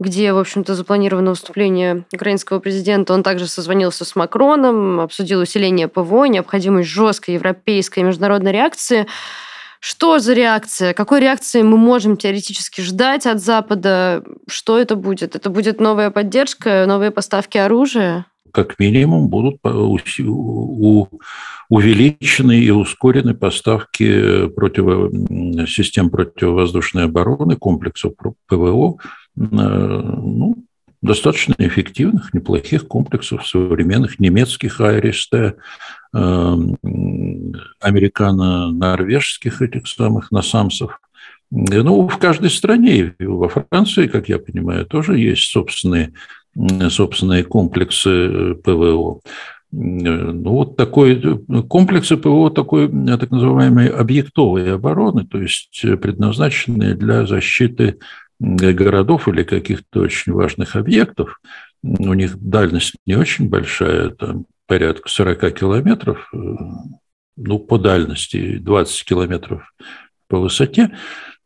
где, 0.00 0.32
в 0.32 0.38
общем-то, 0.38 0.74
запланировано 0.74 1.30
выступление 1.30 2.04
украинского 2.12 2.58
президента. 2.58 3.12
Он 3.12 3.22
также 3.22 3.46
созвонился 3.46 4.06
с 4.06 4.16
Макроном, 4.16 4.98
обсудил 4.98 5.40
усиление 5.40 5.88
ПВО, 5.88 6.24
необходимость 6.24 6.88
жесткой 6.88 7.34
европейской 7.34 8.00
международной 8.00 8.50
реакции. 8.50 9.06
Что 9.80 10.18
за 10.18 10.34
реакция? 10.34 10.92
Какой 10.92 11.20
реакции 11.20 11.62
мы 11.62 11.78
можем 11.78 12.18
теоретически 12.18 12.82
ждать 12.82 13.26
от 13.26 13.40
Запада? 13.40 14.22
Что 14.46 14.78
это 14.78 14.94
будет? 14.94 15.34
Это 15.34 15.48
будет 15.48 15.80
новая 15.80 16.10
поддержка, 16.10 16.84
новые 16.86 17.10
поставки 17.10 17.56
оружия? 17.56 18.26
Как 18.52 18.78
минимум 18.78 19.28
будут 19.28 19.56
увеличены 21.70 22.58
и 22.60 22.70
ускорены 22.70 23.32
поставки 23.34 24.48
против... 24.48 25.10
систем 25.68 26.10
противовоздушной 26.10 27.04
обороны, 27.04 27.56
комплексов 27.56 28.12
ПВО, 28.48 28.98
ну, 29.34 30.56
достаточно 31.02 31.54
эффективных, 31.58 32.34
неплохих 32.34 32.86
комплексов 32.86 33.46
современных 33.46 34.18
немецких 34.18 34.80
АРСТ, 34.80 35.56
эм, 36.12 36.76
американо-норвежских 37.80 39.62
этих 39.62 39.86
самых 39.86 40.30
насамсов. 40.30 41.00
Ну, 41.50 42.06
в 42.06 42.18
каждой 42.18 42.50
стране, 42.50 43.14
во 43.18 43.48
Франции, 43.48 44.06
как 44.06 44.28
я 44.28 44.38
понимаю, 44.38 44.86
тоже 44.86 45.18
есть 45.18 45.50
собственные, 45.50 46.12
собственные 46.90 47.44
комплексы 47.44 48.10
э, 48.10 48.54
ПВО. 48.54 49.20
Ну, 49.72 50.50
вот 50.50 50.76
такой 50.76 51.20
э, 51.20 51.62
комплексы 51.62 52.16
ПВО 52.16 52.50
такой 52.50 52.88
так 52.88 53.30
называемой 53.30 53.88
объектовой 53.88 54.74
обороны, 54.74 55.26
то 55.26 55.40
есть 55.40 55.80
предназначенные 55.80 56.94
для 56.94 57.26
защиты 57.26 57.98
городов 58.40 59.28
или 59.28 59.42
каких-то 59.42 60.00
очень 60.00 60.32
важных 60.32 60.74
объектов, 60.74 61.40
у 61.82 62.14
них 62.14 62.36
дальность 62.38 62.94
не 63.06 63.14
очень 63.14 63.48
большая, 63.48 64.10
там 64.10 64.46
порядка 64.66 65.08
40 65.08 65.54
километров, 65.54 66.30
э, 66.32 66.36
ну, 67.36 67.58
по 67.58 67.78
дальности 67.78 68.58
20 68.58 69.04
километров 69.04 69.74
по 70.28 70.38
высоте, 70.38 70.96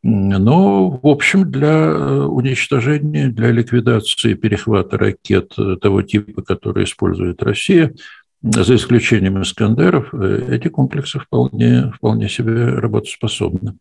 но, 0.03 0.91
в 0.91 1.07
общем, 1.07 1.51
для 1.51 1.87
э, 1.87 2.21
уничтожения, 2.25 3.29
для 3.29 3.51
ликвидации 3.51 4.35
перехвата 4.35 4.99
ракет 4.99 5.55
э, 5.59 5.77
того 5.81 6.03
типа, 6.03 6.43
который 6.43 6.85
использует 6.85 7.43
Россия, 7.43 7.95
за 8.43 8.75
исключением 8.75 9.41
«Искандеров», 9.41 10.13
эти 10.13 10.69
комплексы 10.69 11.19
вполне, 11.19 11.91
вполне 11.93 12.29
себе 12.29 12.75
работоспособны. 12.75 13.79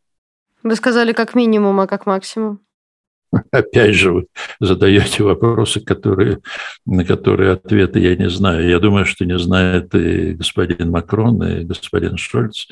Вы 0.63 0.75
сказали 0.77 1.11
как 1.11 1.35
минимум, 1.35 1.81
а 1.81 1.87
как 1.87 2.05
максимум? 2.05 2.61
Опять 3.51 3.95
же, 3.95 4.11
вы 4.11 4.27
задаете 4.59 5.23
вопросы, 5.23 5.79
которые, 5.79 6.39
на 6.85 7.03
которые 7.05 7.53
ответы 7.53 7.99
я 7.99 8.15
не 8.15 8.29
знаю. 8.29 8.67
Я 8.67 8.79
думаю, 8.79 9.05
что 9.05 9.25
не 9.25 9.37
знает 9.37 9.93
и 9.95 10.33
господин 10.33 10.91
Макрон, 10.91 11.43
и 11.43 11.63
господин 11.63 12.17
Шольц. 12.17 12.67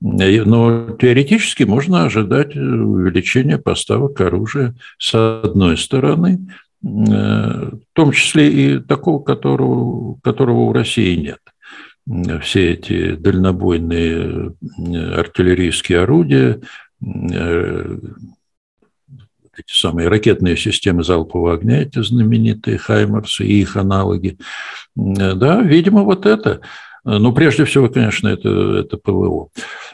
Но 0.00 0.90
теоретически 1.00 1.64
можно 1.64 2.04
ожидать 2.04 2.56
увеличения 2.56 3.58
поставок 3.58 4.20
оружия 4.20 4.74
с 4.98 5.14
одной 5.14 5.76
стороны, 5.76 6.48
э, 6.82 6.86
в 6.86 7.80
том 7.92 8.12
числе 8.12 8.50
и 8.50 8.78
такого, 8.78 9.22
которого, 9.22 10.18
которого 10.22 10.60
у 10.60 10.72
России 10.72 11.16
нет 11.16 11.38
все 12.42 12.72
эти 12.72 13.14
дальнобойные 13.14 14.52
э, 14.52 15.14
артиллерийские 15.14 16.00
орудия, 16.00 16.60
э, 17.02 17.98
эти 19.56 19.72
самые 19.72 20.08
ракетные 20.08 20.56
системы 20.56 21.04
залпового 21.04 21.54
огня, 21.54 21.82
эти 21.82 22.02
знаменитые 22.02 22.78
«Хаймарсы» 22.78 23.44
и 23.44 23.60
их 23.60 23.76
аналоги. 23.76 24.38
Да, 24.94 25.60
видимо, 25.60 26.02
вот 26.02 26.26
это. 26.26 26.60
Ну, 27.04 27.32
прежде 27.32 27.64
всего, 27.64 27.88
конечно, 27.88 28.28
это, 28.28 28.48
это 28.78 28.96
ПВО. 28.98 29.48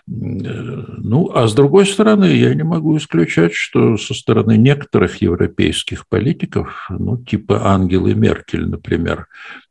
Ну, 0.08 1.32
а 1.34 1.48
с 1.48 1.54
другой 1.54 1.84
стороны, 1.84 2.26
я 2.26 2.54
не 2.54 2.62
могу 2.62 2.96
исключать, 2.96 3.54
что 3.54 3.96
со 3.96 4.14
стороны 4.14 4.56
некоторых 4.56 5.20
европейских 5.20 6.06
политиков, 6.06 6.86
ну, 6.90 7.18
типа 7.18 7.66
Ангелы 7.66 8.14
Меркель, 8.14 8.68
например, 8.68 9.26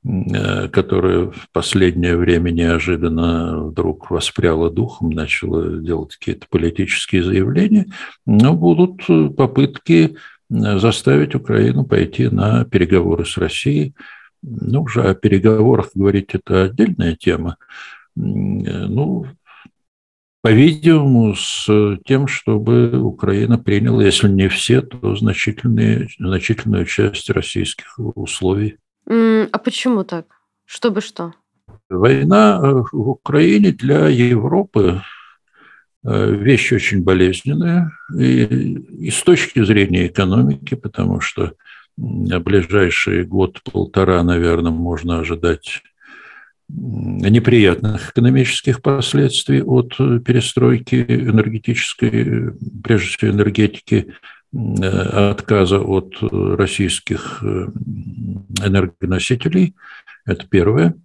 Э, 0.07 0.67
которая 0.67 1.31
в 1.31 1.49
последнее 1.51 2.15
время 2.15 2.51
неожиданно 2.51 3.63
вдруг 3.63 4.11
воспряла 4.11 4.69
духом, 4.69 5.09
начала 5.09 5.77
делать 5.77 6.15
какие-то 6.15 6.45
политические 6.47 7.23
заявления, 7.23 7.87
но 8.27 8.53
будут 8.53 9.01
попытки 9.35 10.13
э, 10.13 10.77
заставить 10.77 11.33
Украину 11.33 11.85
пойти 11.85 12.27
на 12.27 12.65
переговоры 12.65 13.25
с 13.25 13.35
Россией. 13.37 13.95
Ну, 14.43 14.83
уже 14.83 15.01
о 15.01 15.15
переговорах 15.15 15.89
говорить– 15.95 16.29
это 16.35 16.65
отдельная 16.65 17.15
тема. 17.15 17.57
Э, 18.15 18.19
ну, 18.19 19.25
по-видимому, 20.45 21.35
с 21.35 21.65
тем, 22.05 22.27
чтобы 22.27 23.01
Украина 23.01 23.57
приняла, 23.57 24.03
если 24.03 24.29
не 24.29 24.47
все, 24.47 24.83
то 24.83 25.15
значительные, 25.15 26.07
значительную 26.19 26.85
часть 26.85 27.31
российских 27.31 27.97
условий. 27.97 28.77
А 29.07 29.57
почему 29.57 30.03
так? 30.03 30.27
Чтобы 30.65 31.01
что? 31.01 31.33
Война 31.89 32.59
э, 32.61 32.83
в 32.91 33.09
Украине 33.09 33.71
для 33.71 34.07
Европы 34.07 35.01
э, 36.03 36.31
вещь 36.35 36.73
очень 36.73 37.03
болезненная 37.03 37.91
и, 38.15 38.43
и 39.07 39.09
с 39.09 39.23
точки 39.23 39.63
зрения 39.63 40.05
экономики, 40.05 40.75
потому 40.75 41.21
что 41.21 41.53
ближайший 41.97 43.25
год-полтора, 43.25 44.21
наверное, 44.21 44.71
можно 44.71 45.17
ожидать 45.17 45.81
неприятных 46.67 48.11
экономических 48.11 48.81
последствий 48.81 49.61
от 49.61 49.95
перестройки 50.23 50.95
энергетической, 50.95 52.53
прежде 52.83 53.09
всего 53.09 53.31
энергетики 53.31 54.13
Э, 54.55 55.31
отказа 55.31 55.79
от 55.79 56.15
российских 56.21 57.43
э, 57.43 57.67
энергоносителей. 58.65 59.75
Это 60.25 60.47
первое. 60.47 60.95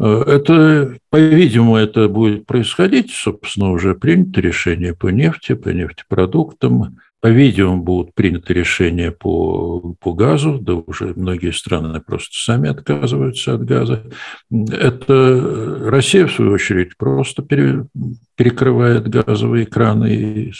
Э, 0.00 0.22
это, 0.26 0.96
по-видимому, 1.10 1.76
это 1.76 2.08
будет 2.08 2.46
происходить. 2.46 3.12
Собственно, 3.12 3.72
уже 3.72 3.94
принято 3.94 4.40
решение 4.40 4.94
по 4.94 5.08
нефти, 5.08 5.54
по 5.54 5.68
нефтепродуктам. 5.68 6.98
По-видимому, 7.22 7.80
будут 7.80 8.16
приняты 8.16 8.52
решения 8.52 9.12
по, 9.12 9.94
по 10.00 10.12
газу, 10.12 10.58
да 10.60 10.74
уже 10.74 11.14
многие 11.14 11.52
страны 11.52 12.00
просто 12.00 12.36
сами 12.36 12.68
отказываются 12.68 13.54
от 13.54 13.64
газа. 13.64 14.02
Это 14.50 15.78
Россия, 15.88 16.26
в 16.26 16.32
свою 16.32 16.50
очередь, 16.50 16.96
просто 16.96 17.42
пере, 17.42 17.86
перекрывает 18.34 19.08
газовые 19.08 19.66
краны 19.66 20.12
и 20.12 20.52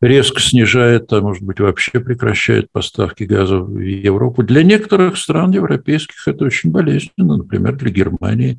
резко 0.00 0.40
снижает, 0.40 1.12
а 1.12 1.20
может 1.20 1.42
быть 1.42 1.60
вообще 1.60 2.00
прекращает 2.00 2.72
поставки 2.72 3.24
газа 3.24 3.58
в 3.58 3.78
Европу. 3.78 4.42
Для 4.42 4.62
некоторых 4.62 5.18
стран 5.18 5.50
европейских 5.50 6.26
это 6.26 6.46
очень 6.46 6.70
болезненно, 6.70 7.36
например, 7.36 7.76
для 7.76 7.90
Германии. 7.90 8.58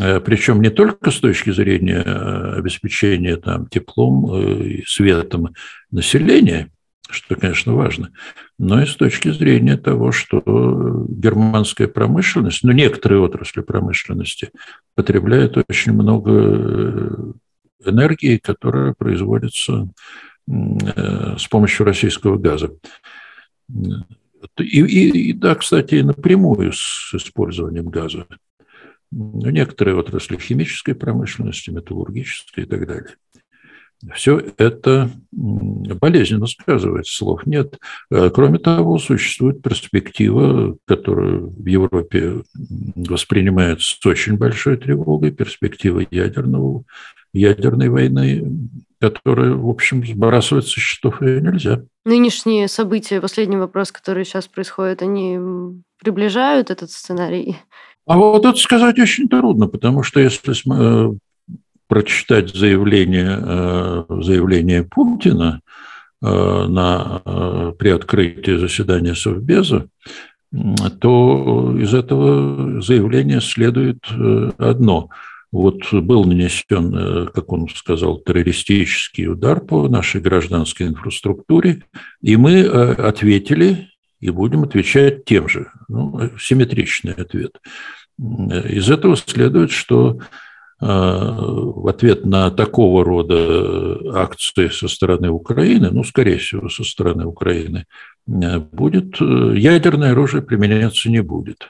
Э, 0.00 0.20
Причем 0.20 0.62
не 0.62 0.70
только 0.70 1.10
с 1.10 1.18
точки 1.18 1.50
зрения 1.50 2.02
э, 2.04 2.58
обеспечения 2.58 3.36
там, 3.36 3.66
теплом 3.66 4.32
э, 4.32 4.62
и 4.62 4.84
светом 4.86 5.54
населения, 5.90 6.70
что, 7.08 7.36
конечно, 7.36 7.74
важно, 7.74 8.12
но 8.58 8.82
и 8.82 8.86
с 8.86 8.94
точки 8.94 9.30
зрения 9.30 9.76
того, 9.76 10.12
что 10.12 11.06
германская 11.08 11.88
промышленность, 11.88 12.62
ну, 12.64 12.72
некоторые 12.72 13.20
отрасли 13.20 13.62
промышленности 13.62 14.50
потребляют 14.94 15.56
очень 15.56 15.92
много 15.92 17.34
энергии, 17.84 18.36
которая 18.36 18.94
производится 18.94 19.88
Э, 20.48 21.36
с 21.36 21.46
помощью 21.46 21.84
российского 21.84 22.38
газа. 22.38 22.70
И, 24.56 24.80
и, 24.80 25.30
и 25.30 25.32
да, 25.32 25.54
кстати, 25.54 25.96
и 25.96 26.02
напрямую 26.02 26.72
с 26.72 27.12
использованием 27.14 27.88
газа. 27.88 28.26
Некоторые 29.10 29.96
отрасли 29.96 30.36
химической 30.36 30.94
промышленности, 30.94 31.70
металлургической 31.70 32.64
и 32.64 32.66
так 32.66 32.86
далее. 32.86 33.16
Все 34.14 34.40
это 34.58 35.10
болезненно 35.34 36.46
сказывается, 36.46 37.16
слов 37.16 37.46
нет. 37.46 37.78
Э, 38.10 38.30
кроме 38.32 38.58
того, 38.58 38.98
существует 38.98 39.60
перспектива, 39.60 40.76
которую 40.84 41.50
в 41.50 41.66
Европе 41.66 42.42
воспринимается 42.94 43.96
с 44.00 44.06
очень 44.06 44.36
большой 44.36 44.76
тревогой, 44.76 45.32
перспектива 45.32 46.04
ядерного, 46.10 46.84
ядерной 47.32 47.88
войны, 47.88 48.70
которая, 49.00 49.54
в 49.54 49.68
общем, 49.68 50.06
сбрасывать 50.06 50.68
со 50.68 50.78
счетов 50.78 51.20
ее 51.20 51.40
нельзя. 51.40 51.82
Нынешние 52.04 52.68
события, 52.68 53.20
последний 53.20 53.56
вопрос, 53.56 53.90
который 53.90 54.24
сейчас 54.24 54.46
происходит, 54.46 55.02
они 55.02 55.38
приближают 56.00 56.70
этот 56.70 56.92
сценарий? 56.92 57.56
А 58.06 58.16
вот 58.16 58.44
это 58.44 58.56
сказать 58.56 58.98
очень 58.98 59.28
трудно, 59.28 59.66
потому 59.66 60.02
что 60.02 60.20
если 60.20 60.52
э, 60.52 61.12
прочитать 61.88 62.54
заявление, 62.54 63.38
э, 63.40 64.04
заявление 64.22 64.84
Путина 64.84 65.60
э, 66.22 66.26
на, 66.68 67.22
при 67.78 67.90
открытии 67.90 68.56
заседания 68.58 69.14
Совбеза, 69.14 69.88
то 71.00 71.76
из 71.78 71.92
этого 71.92 72.80
заявления 72.80 73.40
следует 73.40 73.98
одно– 74.58 75.10
вот 75.50 75.92
был 75.92 76.24
нанесен, 76.24 76.94
э, 76.94 77.26
как 77.32 77.52
он 77.52 77.68
сказал, 77.68 78.18
террористический 78.18 79.28
удар 79.28 79.60
по 79.60 79.88
нашей 79.88 80.20
гражданской 80.20 80.88
инфраструктуре, 80.88 81.84
и 82.20 82.36
мы 82.36 82.56
э, 82.56 82.92
ответили 82.92 83.88
и 84.20 84.30
будем 84.30 84.64
отвечать 84.64 85.24
тем 85.24 85.48
же. 85.48 85.70
Ну, 85.88 86.30
симметричный 86.38 87.12
ответ. 87.12 87.52
Из 88.18 88.90
этого 88.90 89.16
следует, 89.16 89.70
что 89.70 90.18
э, 90.18 90.24
в 90.80 91.88
ответ 91.88 92.24
на 92.24 92.50
такого 92.50 93.04
рода 93.04 93.98
акции 94.14 94.68
со 94.68 94.86
стороны 94.86 95.28
Украины, 95.28 95.90
ну, 95.90 96.04
скорее 96.04 96.38
всего, 96.38 96.68
со 96.68 96.84
стороны 96.84 97.26
Украины, 97.26 97.84
будет 98.26 99.20
ядерное 99.20 100.12
оружие 100.12 100.42
применяться 100.42 101.10
не 101.10 101.20
будет. 101.20 101.68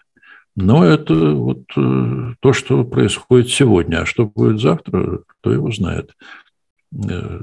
Но 0.60 0.84
это 0.84 1.14
вот 1.14 1.62
э, 1.76 2.34
то, 2.40 2.52
что 2.52 2.82
происходит 2.82 3.48
сегодня. 3.48 3.98
А 4.00 4.06
что 4.06 4.26
будет 4.26 4.60
завтра, 4.60 5.20
кто 5.24 5.52
его 5.52 5.70
знает. 5.70 6.16
Э, 6.92 7.42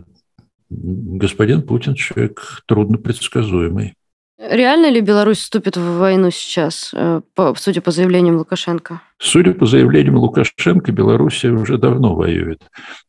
господин 0.69 1.61
Путин 1.61 1.95
человек 1.95 2.61
трудно 2.67 2.97
предсказуемый. 2.97 3.93
Реально 4.37 4.89
ли 4.89 4.99
Беларусь 4.99 5.37
вступит 5.37 5.77
в 5.77 5.97
войну 5.97 6.29
сейчас, 6.29 6.91
э, 6.93 7.21
судя 7.55 7.79
по 7.79 7.91
заявлениям 7.91 8.35
Лукашенко? 8.35 9.01
Судя 9.25 9.53
по 9.53 9.65
заявлениям 9.65 10.17
Лукашенко, 10.17 10.91
Беларусь 10.91 11.43
уже 11.43 11.79
давно 11.79 12.15
воюет. 12.15 12.61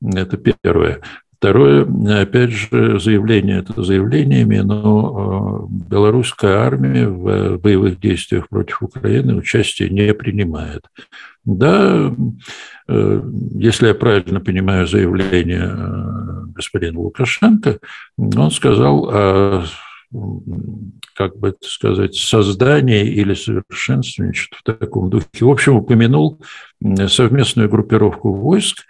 Это 0.03 0.39
первое. 0.39 1.03
Второе, 1.37 1.87
опять 2.23 2.51
же, 2.53 2.99
заявление 2.99 3.59
это 3.59 3.83
заявлениями, 3.83 4.57
но 4.61 5.69
э, 5.69 5.91
белорусская 5.91 6.57
армия 6.57 7.07
в 7.07 7.59
боевых 7.59 8.01
действиях 8.01 8.49
против 8.49 8.83
Украины 8.83 9.35
участие 9.35 9.91
не 9.91 10.15
принимает. 10.15 10.85
Да, 11.45 12.15
э, 12.89 13.23
если 13.53 13.89
я 13.89 13.95
правильно 13.95 14.41
понимаю 14.41 14.87
заявление 14.87 15.71
э, 15.71 16.47
господина 16.55 16.99
Лукашенко, 16.99 17.79
он 18.17 18.51
сказал 18.51 19.11
о 19.13 19.65
как 21.15 21.39
бы 21.39 21.49
это 21.49 21.59
сказать, 21.63 22.15
создании 22.15 23.07
или 23.07 23.35
совершенствовании, 23.35 24.35
что-то 24.35 24.75
в 24.75 24.79
таком 24.79 25.11
духе. 25.11 25.27
В 25.41 25.51
общем, 25.51 25.77
упомянул 25.77 26.41
совместную 27.09 27.69
группировку 27.69 28.33
войск, 28.33 28.85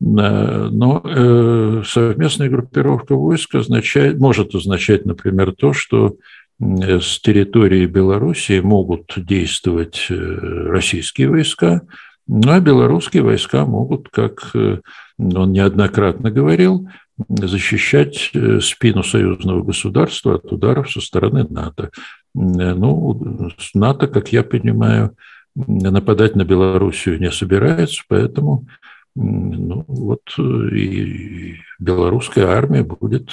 но 0.00 1.02
э, 1.04 1.82
совместная 1.84 2.48
группировка 2.48 3.14
войск 3.14 3.56
означает, 3.56 4.18
может 4.18 4.54
означать, 4.54 5.04
например, 5.06 5.52
то, 5.52 5.72
что 5.72 6.16
с 6.60 7.20
территории 7.20 7.86
Белоруссии 7.86 8.60
могут 8.60 9.12
действовать 9.16 10.06
э, 10.10 10.14
российские 10.14 11.30
войска, 11.30 11.82
ну, 12.26 12.50
а 12.50 12.60
белорусские 12.60 13.22
войска 13.22 13.64
могут, 13.64 14.08
как 14.10 14.50
э, 14.54 14.80
он 15.18 15.52
неоднократно 15.52 16.30
говорил, 16.30 16.88
защищать 17.28 18.32
спину 18.60 19.02
союзного 19.02 19.62
государства 19.62 20.36
от 20.36 20.52
ударов 20.52 20.90
со 20.90 21.00
стороны 21.00 21.44
НАТО. 21.48 21.90
Ну, 22.34 23.50
НАТО, 23.74 24.06
как 24.06 24.32
я 24.32 24.42
понимаю, 24.42 25.16
нападать 25.54 26.36
на 26.36 26.44
Белоруссию 26.44 27.18
не 27.18 27.32
собирается, 27.32 28.02
поэтому 28.08 28.66
ну, 29.14 29.84
вот 29.88 30.22
э, 30.38 30.42
и 30.76 31.56
белорусская 31.80 32.46
армия 32.46 32.84
будет 32.84 33.30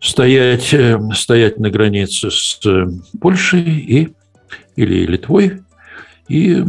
стоять, 0.00 0.74
э, 0.74 0.98
стоять 1.14 1.60
на 1.60 1.70
границе 1.70 2.30
с 2.30 2.58
э, 2.66 2.86
Польшей 3.20 3.62
и, 3.62 4.08
или 4.74 5.06
Литвой 5.06 5.62
и 6.28 6.64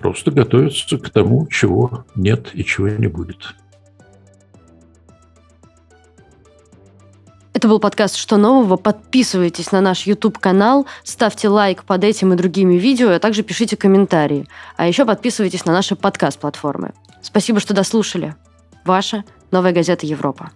просто 0.00 0.30
готовиться 0.30 0.98
к 0.98 1.10
тому, 1.10 1.46
чего 1.46 2.04
нет 2.14 2.50
и 2.54 2.64
чего 2.64 2.88
не 2.88 3.06
будет. 3.06 3.54
Это 7.52 7.68
был 7.68 7.78
подкаст 7.78 8.16
«Что 8.16 8.38
нового?». 8.38 8.76
Подписывайтесь 8.76 9.70
на 9.70 9.82
наш 9.82 10.06
YouTube-канал, 10.06 10.86
ставьте 11.04 11.48
лайк 11.48 11.84
под 11.84 12.04
этим 12.04 12.32
и 12.32 12.36
другими 12.36 12.74
видео, 12.74 13.10
а 13.10 13.18
также 13.18 13.42
пишите 13.42 13.76
комментарии. 13.76 14.46
А 14.76 14.86
еще 14.86 15.04
подписывайтесь 15.04 15.66
на 15.66 15.72
наши 15.72 15.94
подкаст-платформы. 15.94 16.92
Спасибо, 17.20 17.60
что 17.60 17.74
дослушали. 17.74 18.34
Ваша 18.84 19.24
«Новая 19.50 19.72
газета 19.72 20.06
Европа». 20.06 20.52